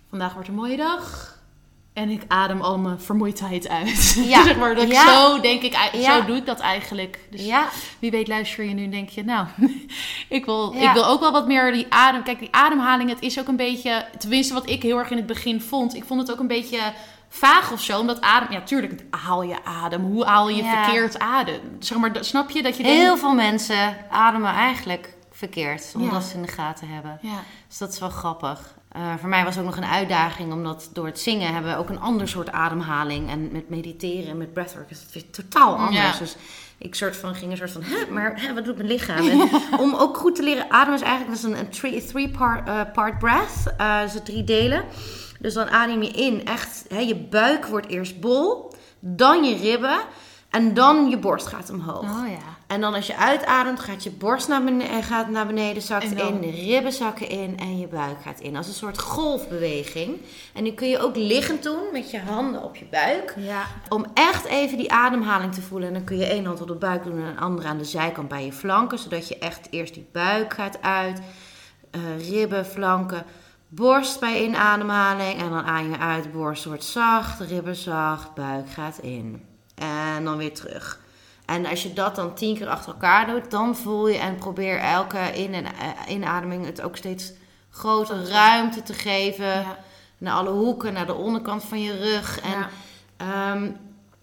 [0.10, 1.31] vandaag wordt een mooie dag...
[1.94, 4.14] En ik adem al mijn vermoeidheid uit.
[4.28, 4.44] Ja.
[4.44, 5.14] zeg maar, dat ik Ja.
[5.14, 6.18] zo denk ik, Ja.
[6.20, 7.20] zo doe ik dat eigenlijk.
[7.30, 7.68] Dus ja.
[8.00, 9.48] wie weet luister je nu en denk je, nou,
[10.30, 12.24] ik wil, ik wil ook wel wat meer die adem.
[12.24, 15.26] Kijk, die ademhaling, het is ook een beetje, tenminste wat ik heel erg in het
[15.26, 15.96] begin vond.
[15.96, 16.80] Ik vond het ook een beetje
[17.30, 20.02] vaag of zo, omdat adem, ja tuurlijk, haal je adem.
[20.04, 21.60] Hoe haal je verkeerd adem?
[21.80, 26.36] Zeg maar, snap je dat je Heel denkt- veel mensen ademen eigenlijk verkeerd, omdat ze
[26.36, 27.20] in de gaten hebben.
[27.22, 28.80] Ja, Dus dat is wel grappig.
[28.92, 31.90] Eh, voor mij was ook nog een uitdaging, omdat door het zingen hebben we ook
[31.90, 33.30] een ander soort ademhaling.
[33.30, 36.14] En met mediteren en met breathwork is het weer totaal anders.
[36.14, 36.18] Ja.
[36.20, 36.36] Dus
[36.78, 39.28] ik soort van, ging een soort van, hè, maar hè, wat doet mijn lichaam?
[39.28, 39.50] En
[39.86, 42.68] om ook goed te leren ademen is eigenlijk dat is een, een three, three part,
[42.68, 43.74] eh, part breath.
[43.78, 44.84] Eh dus drie delen.
[45.40, 50.00] Dus dan adem je in, echt, hè, je buik wordt eerst bol, dan je ribben
[50.50, 52.04] en dan je borst gaat omhoog.
[52.04, 52.58] oh ja.
[52.72, 56.28] En dan als je uitademt, gaat je borst naar beneden, gaat naar beneden zakt dan-
[56.28, 58.56] in, de ribben zakken in en je buik gaat in.
[58.56, 60.18] Als een soort golfbeweging.
[60.54, 63.34] En die kun je ook liggend doen met je handen op je buik.
[63.38, 63.64] Ja.
[63.90, 65.88] Om echt even die ademhaling te voelen.
[65.88, 67.84] En dan kun je één hand op de buik doen en een andere aan de
[67.84, 69.00] zijkant bij je flanken.
[69.00, 71.22] Zodat je echt eerst die buik gaat uit.
[71.92, 73.24] eh, ribben, flanken.
[73.68, 75.40] Borst bij inademhaling.
[75.42, 76.32] En dan aan je uit.
[76.32, 79.46] Borst wordt zacht, ribben zacht, buik gaat in.
[79.76, 81.00] En dan weer terug.
[81.46, 84.80] En als je dat dan tien keer achter elkaar doet, dan voel je en probeer
[84.80, 85.72] elke in- en eh,
[86.14, 87.32] inademing het ook steeds
[87.70, 89.46] grotere ruimte te geven.
[89.46, 89.78] Ja.
[90.18, 92.40] Naar alle hoeken, naar de onderkant van je rug.
[92.42, 92.70] En Ja.
[93.18, 93.72] ehm,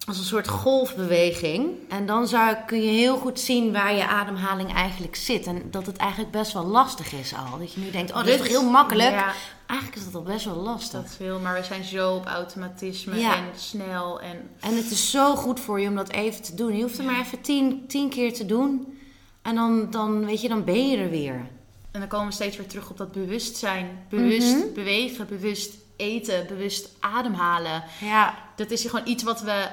[0.09, 1.69] als een soort golfbeweging.
[1.89, 5.45] En dan zou, kun je heel goed zien waar je ademhaling eigenlijk zit.
[5.47, 7.59] En dat het eigenlijk best wel lastig is al.
[7.59, 9.11] Dat je nu denkt, oh, dat is toch heel makkelijk.
[9.11, 9.33] Ja,
[9.67, 11.01] Eigenlijk is dat al best wel lastig.
[11.01, 13.35] dat wil, maar we zijn zo op automatisme Ja.
[13.35, 14.49] en snel en...
[14.59, 16.75] En het is zo goed voor je om dat even te doen.
[16.75, 18.97] Je hoeft er maar even tien, tien keer te doen.
[19.41, 21.47] En dan, dan, weet je, dan ben je er weer.
[21.91, 24.05] En dan komen we steeds weer terug op dat bewustzijn.
[24.09, 24.73] Bewust Mhm.
[24.73, 27.83] bewegen, bewust eten, bewust ademhalen.
[28.01, 29.67] Ja, Dat is gewoon iets wat we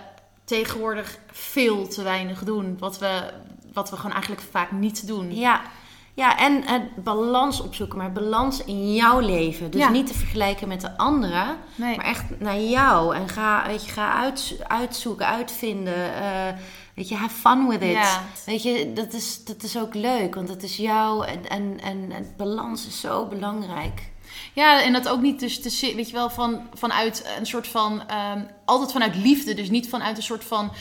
[0.47, 2.77] tegenwoordig veel te weinig doen.
[2.79, 3.31] Wat we,
[3.73, 5.35] wat we gewoon eigenlijk vaak niet doen.
[5.37, 5.61] ja.
[6.15, 7.99] Ja, en het balans opzoeken.
[7.99, 9.71] Maar balans in jouw leven.
[9.71, 9.89] Dus Ja.
[9.91, 11.57] niet te vergelijken met de anderen.
[11.75, 11.97] Nee.
[11.97, 13.15] Maar echt naar jou.
[13.17, 16.15] En ga, weet je, ga uit, uitzoeken, uitvinden.
[16.15, 16.53] eh,
[16.95, 17.91] weet je, have fun with it.
[17.93, 18.23] Ja.
[18.47, 20.35] Weet je, dat is, dat is ook leuk.
[20.35, 21.27] Want het is jou.
[21.27, 24.03] En, en, en, en balans is zo belangrijk.
[24.53, 28.03] Ja, en dat ook niet dus te weet je wel, van, vanuit een soort van,
[28.09, 29.55] ehm, altijd vanuit liefde.
[29.55, 30.73] Dus niet vanuit een soort van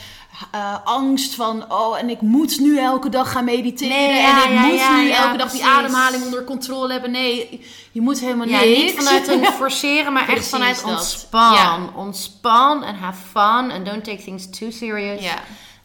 [0.51, 3.97] eh, angst van, oh, en ik moet nu elke dag gaan mediteren.
[3.97, 7.12] Nee, en ik ja, moet ja, nu elke dag die ademhaling onder controle hebben.
[7.12, 8.82] Nee, je moet helemaal Ja, niks.
[8.82, 10.86] niet vanuit een forceren, maar echt vanuit dat.
[10.86, 11.95] ontspan.
[11.95, 13.72] Ontspan en have fun.
[13.72, 15.24] En don't take things too serious.
[15.24, 15.39] Ja.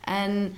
[0.05, 0.57] En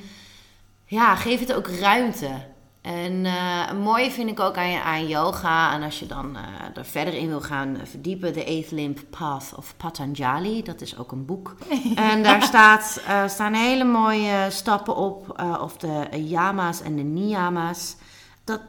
[0.86, 2.50] ja, geef het ook ruimte.
[2.82, 5.74] En eh een mooie vind ik ook aan, aan yoga.
[5.74, 6.42] En als je dan eh,
[6.74, 10.62] er verder in wil gaan eh, verdiepen, de Eighth Limb Path of Patanjali.
[10.62, 11.54] Dat is ook een boek.
[11.94, 15.32] en daar staat, eh, staan hele mooie stappen op.
[15.36, 17.96] eh, of de yama's en de niyama's.
[18.44, 18.60] Dat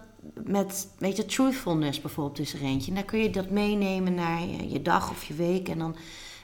[0.44, 2.90] met, weet je, truthfulness bijvoorbeeld is er eentje.
[2.90, 5.70] En daar kun je dat meenemen naar je, je dag of je week.
[5.70, 5.96] En dan,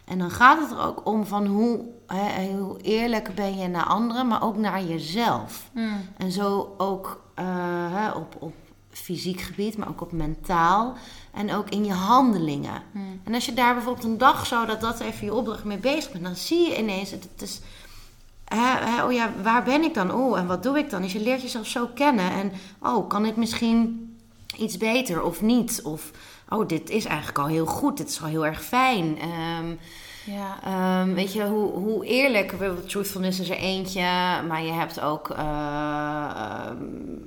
[0.10, 3.86] en dan gaat het er ook om van hoe, hè, hoe eerlijk ben je naar
[3.86, 5.70] anderen, maar ook naar jezelf.
[5.74, 6.02] Hmm.
[6.18, 7.46] En zo ook eh,
[7.94, 8.54] hè, op, op
[8.92, 10.94] fysiek gebied, maar ook op mentaal.
[11.32, 12.82] En ook in je handelingen.
[12.92, 13.22] Hmm.
[13.24, 16.12] En als je daar bijvoorbeeld een dag zo dat dat even je opdracht mee bezig
[16.12, 17.62] bent, dan zie je ineens, het, het is,
[18.46, 20.14] hè, hè, oh ja, waar ben ik dan?
[20.14, 21.02] Oh, en wat doe ik dan?
[21.02, 22.32] Dus je leert jezelf zo kennen.
[22.32, 22.52] En
[22.82, 24.10] oh, kan dit misschien
[24.58, 25.82] iets beter of niet?
[25.84, 26.12] Of
[26.50, 29.18] oh, dit is eigenlijk al heel goed, dit is al heel erg fijn.
[29.22, 29.76] Ehm,
[30.24, 30.58] Ja.
[30.64, 32.54] Ehm, weet je, hoe, hoe eerlijk,
[32.88, 34.02] Truthfulness is er eentje,
[34.48, 36.76] maar je hebt ook, eh, ehm,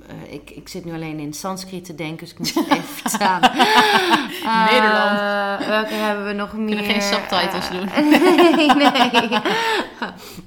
[0.07, 3.19] eh, ik, ik zit nu alleen in Sanskriet te denken, dus ik moet het even.
[4.43, 5.19] Eh, Nederland.
[5.65, 6.75] welke hebben we nog meer?
[6.75, 7.89] kunnen geen subtitles Eh, doen.
[8.09, 9.11] nee, nee.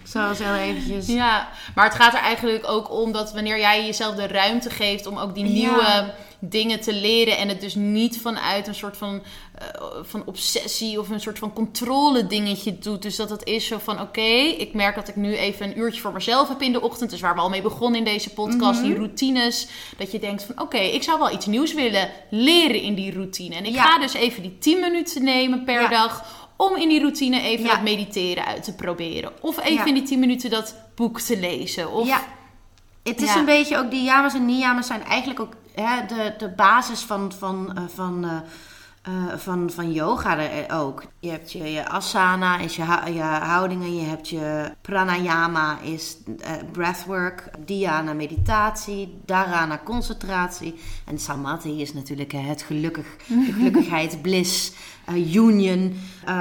[0.01, 1.07] Ik zal eens heel eventjes...
[1.07, 5.07] Ja, maar het gaat er eigenlijk ook om dat wanneer jij jezelf de ruimte geeft
[5.07, 6.15] om ook die Ja.
[6.39, 9.23] Dingen te leren en het dus niet vanuit een soort van,
[9.59, 9.67] eh,
[10.03, 13.03] van obsessie of een soort van controle dingetje doet.
[13.03, 14.21] Dus dat het is zo van oké,
[14.59, 17.11] ik merk dat ik nu even een uurtje voor mezelf heb in de ochtend.
[17.11, 18.89] Dus waar we al mee begonnen in deze podcast, Mhm.
[18.89, 19.69] die routines.
[19.99, 23.55] Dat je denkt van oké, ik zou wel iets nieuws willen leren in die routine.
[23.55, 23.83] En ik Ja.
[23.83, 25.89] ga dus even die 10 minuten nemen per Ja.
[25.89, 27.71] dag om in die routine even Ja.
[27.75, 29.33] dat mediteren uit te proberen.
[29.41, 29.85] Of even Ja.
[29.85, 31.93] in die 10 minuten dat boek te lezen?
[31.93, 32.21] Of, Ja.
[33.03, 33.39] Het is Ja.
[33.39, 35.53] een beetje ook, die yamas en niyamas zijn eigenlijk ook
[35.83, 38.37] hè, de, de basis van, van, eh, van, eh,
[39.03, 41.05] eh, van, van yoga er ook.
[41.21, 43.97] Je hebt je, je asana, is je, hou- je houdingen.
[43.97, 46.17] Je hebt je pranayama, is
[46.73, 47.51] breathwork.
[47.65, 49.19] Dhyana, meditatie.
[49.25, 50.75] Dharana, concentratie.
[51.05, 54.73] En samadhi is natuurlijk het gelukkig, de gelukkigheid, bliss,
[55.15, 55.99] union,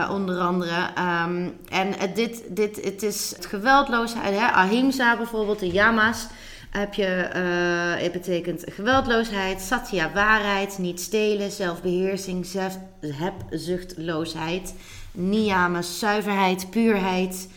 [0.09, 0.91] onder andere.
[0.95, 4.45] Ehm, en dit, dit, het is het geweldloosheid, hè?
[4.45, 6.27] ahimsa bijvoorbeeld, de yamas.
[6.75, 14.73] Heb je, eh, het betekent geweldloosheid, satya, waarheid, niet stelen, zelfbeheersing, zelf, hebzuchtloosheid.
[15.11, 17.49] Niyamas, zuiverheid, puurheid.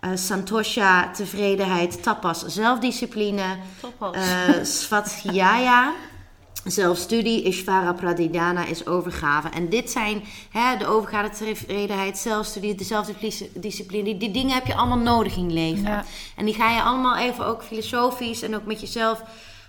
[0.00, 2.02] eh, santosha, tevredenheid.
[2.02, 3.56] Tapas, zelfdiscipline.
[3.80, 4.16] Tapas.
[4.16, 5.92] eh Svadhyaya,
[6.64, 7.42] zelfstudie.
[7.42, 9.48] Ishvara Pradidhana is overgave.
[9.48, 14.02] En dit zijn hè, de overgave, tevredenheid, zelfstudie, de zelfdiscipline.
[14.04, 15.82] Die, die dingen heb je allemaal nodig in je leven.
[15.84, 16.04] Ja.
[16.36, 19.22] En die ga je allemaal even ook filosofisch en ook met jezelf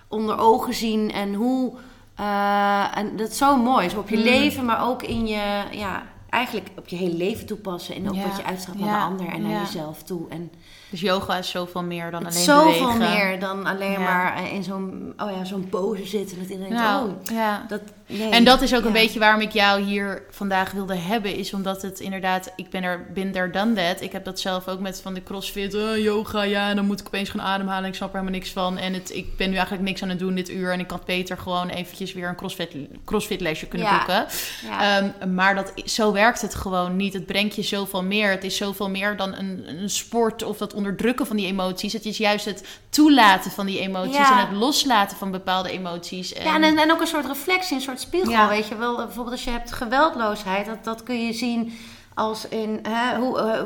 [0.08, 1.12] onder ogen zien.
[1.12, 1.74] En hoe.
[2.16, 3.90] eh, en dat is zo mooi.
[3.90, 4.24] Zo op je Mm.
[4.24, 5.64] leven, maar ook in je.
[5.72, 7.96] Ja, eigenlijk op je hele leven toepassen.
[7.96, 8.28] En ook Ja.
[8.28, 10.30] wat je uitstraalt naar de ander en naar jezelf toe.
[10.30, 10.52] En
[10.90, 13.00] Dus yoga is zoveel meer dan alleen is zoveel bewegen.
[13.16, 14.00] meer dan alleen Ja.
[14.00, 16.38] maar eh, in zo'n oh ja, zo'n pose zitten.
[16.40, 17.66] Dat iedereen denkt, Nou, oh, ja.
[17.68, 18.30] dat, nee.
[18.30, 18.88] En dat is ook Ja.
[18.88, 21.36] een beetje waarom ik jou hier vandaag wilde hebben.
[21.36, 24.02] Is omdat het inderdaad, ik ben er, bin there, done that.
[24.02, 26.70] Ik heb dat zelf ook met van de crossfit, eh, yoga, ja.
[26.70, 27.90] En dan moet ik opeens gaan ademhalen.
[27.90, 28.78] Ik snap er helemaal niks van.
[28.78, 30.72] En het, ik ben nu eigenlijk niks aan het doen dit uur.
[30.74, 32.76] En ik had beter gewoon eventjes weer een crossfit,
[33.06, 33.98] crossfit lesje kunnen Ja.
[33.98, 34.26] boeken.
[34.70, 35.02] Ja.
[35.22, 37.14] Ehm, maar dat, zo werkt het gewoon niet.
[37.14, 38.30] Het brengt je zoveel meer.
[38.32, 41.94] Het is zoveel meer dan een, een sport of dat onderdrukken van die emoties.
[41.94, 44.32] Het is juist het toelaten van die emoties Ja.
[44.42, 46.34] en het loslaten van bepaalde emoties.
[46.34, 48.48] En, Ja, en, en ook een soort reflectie, een soort spiegel, Ja.
[48.48, 48.96] weet je wel.
[48.96, 51.74] Bijvoorbeeld als je hebt geweldloosheid, dat, dat kun je zien
[52.14, 52.80] als in...
[52.90, 53.62] Hè, hoe, eh,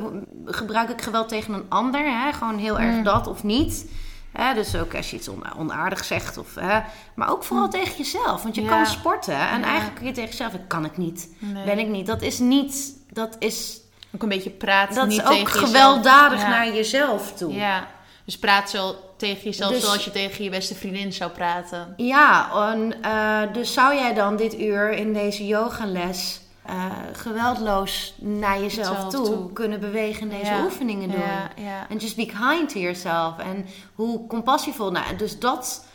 [0.46, 2.02] gebruik ik geweld tegen een ander?
[2.02, 2.34] Hè?
[2.34, 3.04] Gewoon heel erg Mm.
[3.04, 3.86] dat of niet.
[4.32, 6.38] Hè, dus ook als je iets on- onaardigs zegt.
[6.38, 6.80] Of, hè,
[7.16, 8.44] maar ook vooral tegen jezelf.
[8.44, 8.62] Want je.
[8.62, 8.70] Ja.
[8.70, 9.66] kan sporten en Ja.
[9.66, 10.54] eigenlijk kun je tegen jezelf...
[10.54, 11.64] Ik kan ik niet, Nee.
[11.66, 12.06] ben ik niet.
[12.06, 12.94] Dat is niet...
[13.12, 13.82] Dat is,
[14.16, 14.96] Ook een beetje praten.
[14.96, 15.66] dat niet is ook tegen jezelf.
[15.70, 16.48] gewelddadig Ja.
[16.50, 17.54] naar jezelf toe.
[17.54, 17.88] Ja,
[18.26, 21.94] dus praat zo tegen jezelf Dus- zoals je tegen je beste vriendin zou praten.
[21.98, 28.60] Ja, en, eh, dus zou jij dan dit uur in deze yogales eh, geweldloos naar
[28.62, 29.54] jezelf toe, toe.
[29.54, 31.20] kunnen bewegen en deze Ja, oefeningen doen?
[31.20, 31.86] Ja, ja.
[31.90, 33.38] En just be kind to yourself.
[33.38, 34.92] En hoe compassievol.
[34.92, 35.86] Nou, dus dat,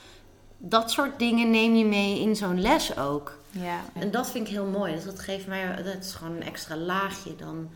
[0.58, 3.38] dat soort dingen neem je mee in zo'n les ook.
[3.50, 3.80] ja.
[3.94, 4.94] En dat vind ik heel mooi.
[4.94, 7.70] Dus dat geeft mij, dat is gewoon een extra laagje dan,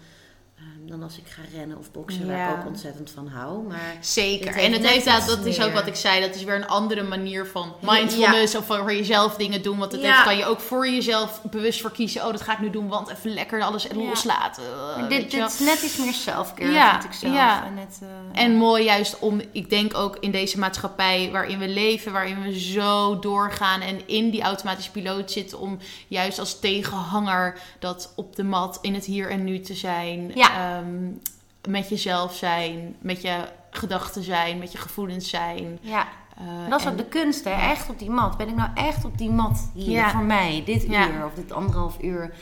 [0.93, 2.49] dan als ik ga rennen of boksen, waar Ja.
[2.53, 3.63] ik ook ontzettend van hou.
[3.69, 4.55] Maar Zeker.
[4.55, 6.21] Het En het heeft dat, dat is ook wat ik zei.
[6.21, 9.79] Dat is weer een andere manier van mindfulness of voor jezelf dingen doen.
[9.79, 10.11] Want het Ja.
[10.13, 12.25] heeft, kan je ook voor jezelf bewust voor kiezen.
[12.25, 14.63] Oh, dat ga ik nu doen, want even lekker alles loslaten.
[15.09, 17.35] Dit, dit is net iets meer self-care, Ja, vind ik zelf.
[17.65, 17.99] En, het,
[18.35, 22.43] eh, En mooi juist om, ik denk ook in deze maatschappij waarin we leven, waarin
[22.43, 25.79] we zo doorgaan en in die automatische piloot zitten, om
[26.09, 30.31] juist als tegenhanger dat op de mat in het hier en nu te zijn.
[30.35, 30.82] Ja.
[30.83, 33.37] Ehm, met jezelf zijn, met je
[33.71, 35.79] gedachten zijn, met je gevoelens zijn.
[35.81, 36.07] ja.
[36.39, 37.51] Eh, Dat is en- ook de kunst, hè?
[37.71, 38.37] Echt op die mat.
[38.37, 40.11] Ben ik nou echt op die mat hier Ja.
[40.11, 40.63] voor mij?
[40.67, 41.09] Dit Ja.
[41.09, 42.35] uur of dit anderhalf uur.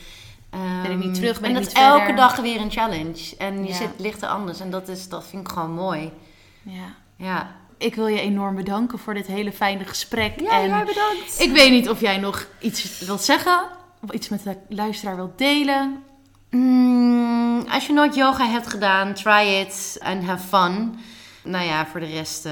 [0.81, 2.15] Ben ik niet Ehm, terug, ben en ik dat is elke verder?
[2.15, 3.35] dag weer een challenge.
[3.37, 3.75] En je Ja.
[3.75, 4.59] zit, ligt er anders.
[4.59, 6.11] En dat, is, dat vind ik gewoon mooi.
[6.61, 6.93] ja.
[7.15, 10.39] Ja, Ik wil je enorm bedanken voor dit hele fijne gesprek.
[10.39, 11.39] ja en jij bedankt.
[11.39, 13.61] ik weet niet of jij nog iets wilt zeggen,
[14.03, 16.03] of iets met de luisteraar wilt delen.
[16.51, 20.99] Mm, als je nooit yoga hebt gedaan, try it and have fun.
[21.43, 22.51] Nou ja, voor de rest eh,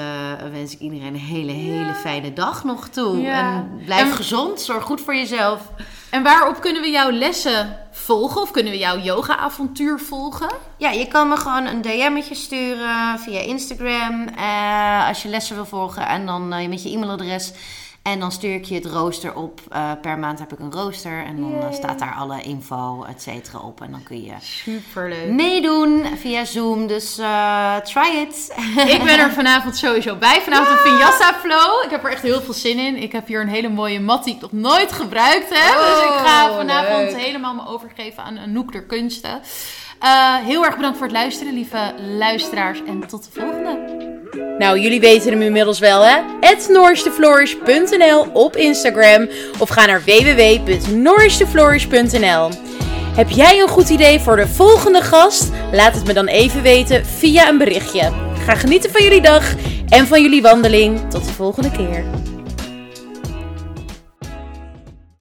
[0.52, 3.22] wens ik iedereen een hele, hele fijne dag nog toe.
[3.22, 3.40] Ja.
[3.54, 5.62] En blijf En- gezond, zorg goed voor jezelf.
[6.10, 8.42] En waarop kunnen we jouw lessen volgen?
[8.42, 10.50] Of kunnen we jouw yoga-avontuur volgen?
[10.78, 15.66] Ja, je kan me gewoon een DM'tje sturen via Instagram eh, als je lessen wil
[15.66, 16.08] volgen.
[16.08, 17.52] En dan eh, met je e-mailadres.
[18.02, 19.60] En dan stuur ik je het rooster op.
[19.70, 21.26] Eh, per maand heb ik een rooster.
[21.26, 23.82] En dan eh, staat daar alle info, et cetera, op.
[23.82, 25.30] En dan kun je Superleuk.
[25.30, 26.88] meedoen via Zoom.
[26.88, 28.56] Dus eh, try it.
[28.96, 30.42] Ik ben er vanavond sowieso bij.
[30.42, 31.84] Vanavond een Vinyasa Flow.
[31.84, 32.96] Ik heb er echt heel veel zin in.
[32.96, 35.78] Ik heb hier een hele mooie mat die ik nog nooit gebruikt heb.
[35.80, 37.22] dus ik ga Oh, vanavond leuk.
[37.22, 39.42] helemaal me overgeven aan Anouk der Kunsten.
[40.46, 42.84] Heel erg bedankt voor het luisteren, lieve luisteraars.
[42.84, 44.18] En tot de volgende.
[44.58, 46.18] Nou, jullie weten hem inmiddels wel, hè?
[46.68, 49.28] nourishtheflourish.nl op Instagram
[49.60, 52.50] of ga naar www.nourishtheflourish.nl.
[53.16, 55.50] Heb jij een goed idee voor de volgende gast?
[55.72, 58.12] Laat het me dan even weten via een berichtje.
[58.46, 59.54] Ga genieten van jullie dag
[59.90, 61.10] en van jullie wandeling.
[61.10, 62.04] Tot de volgende keer.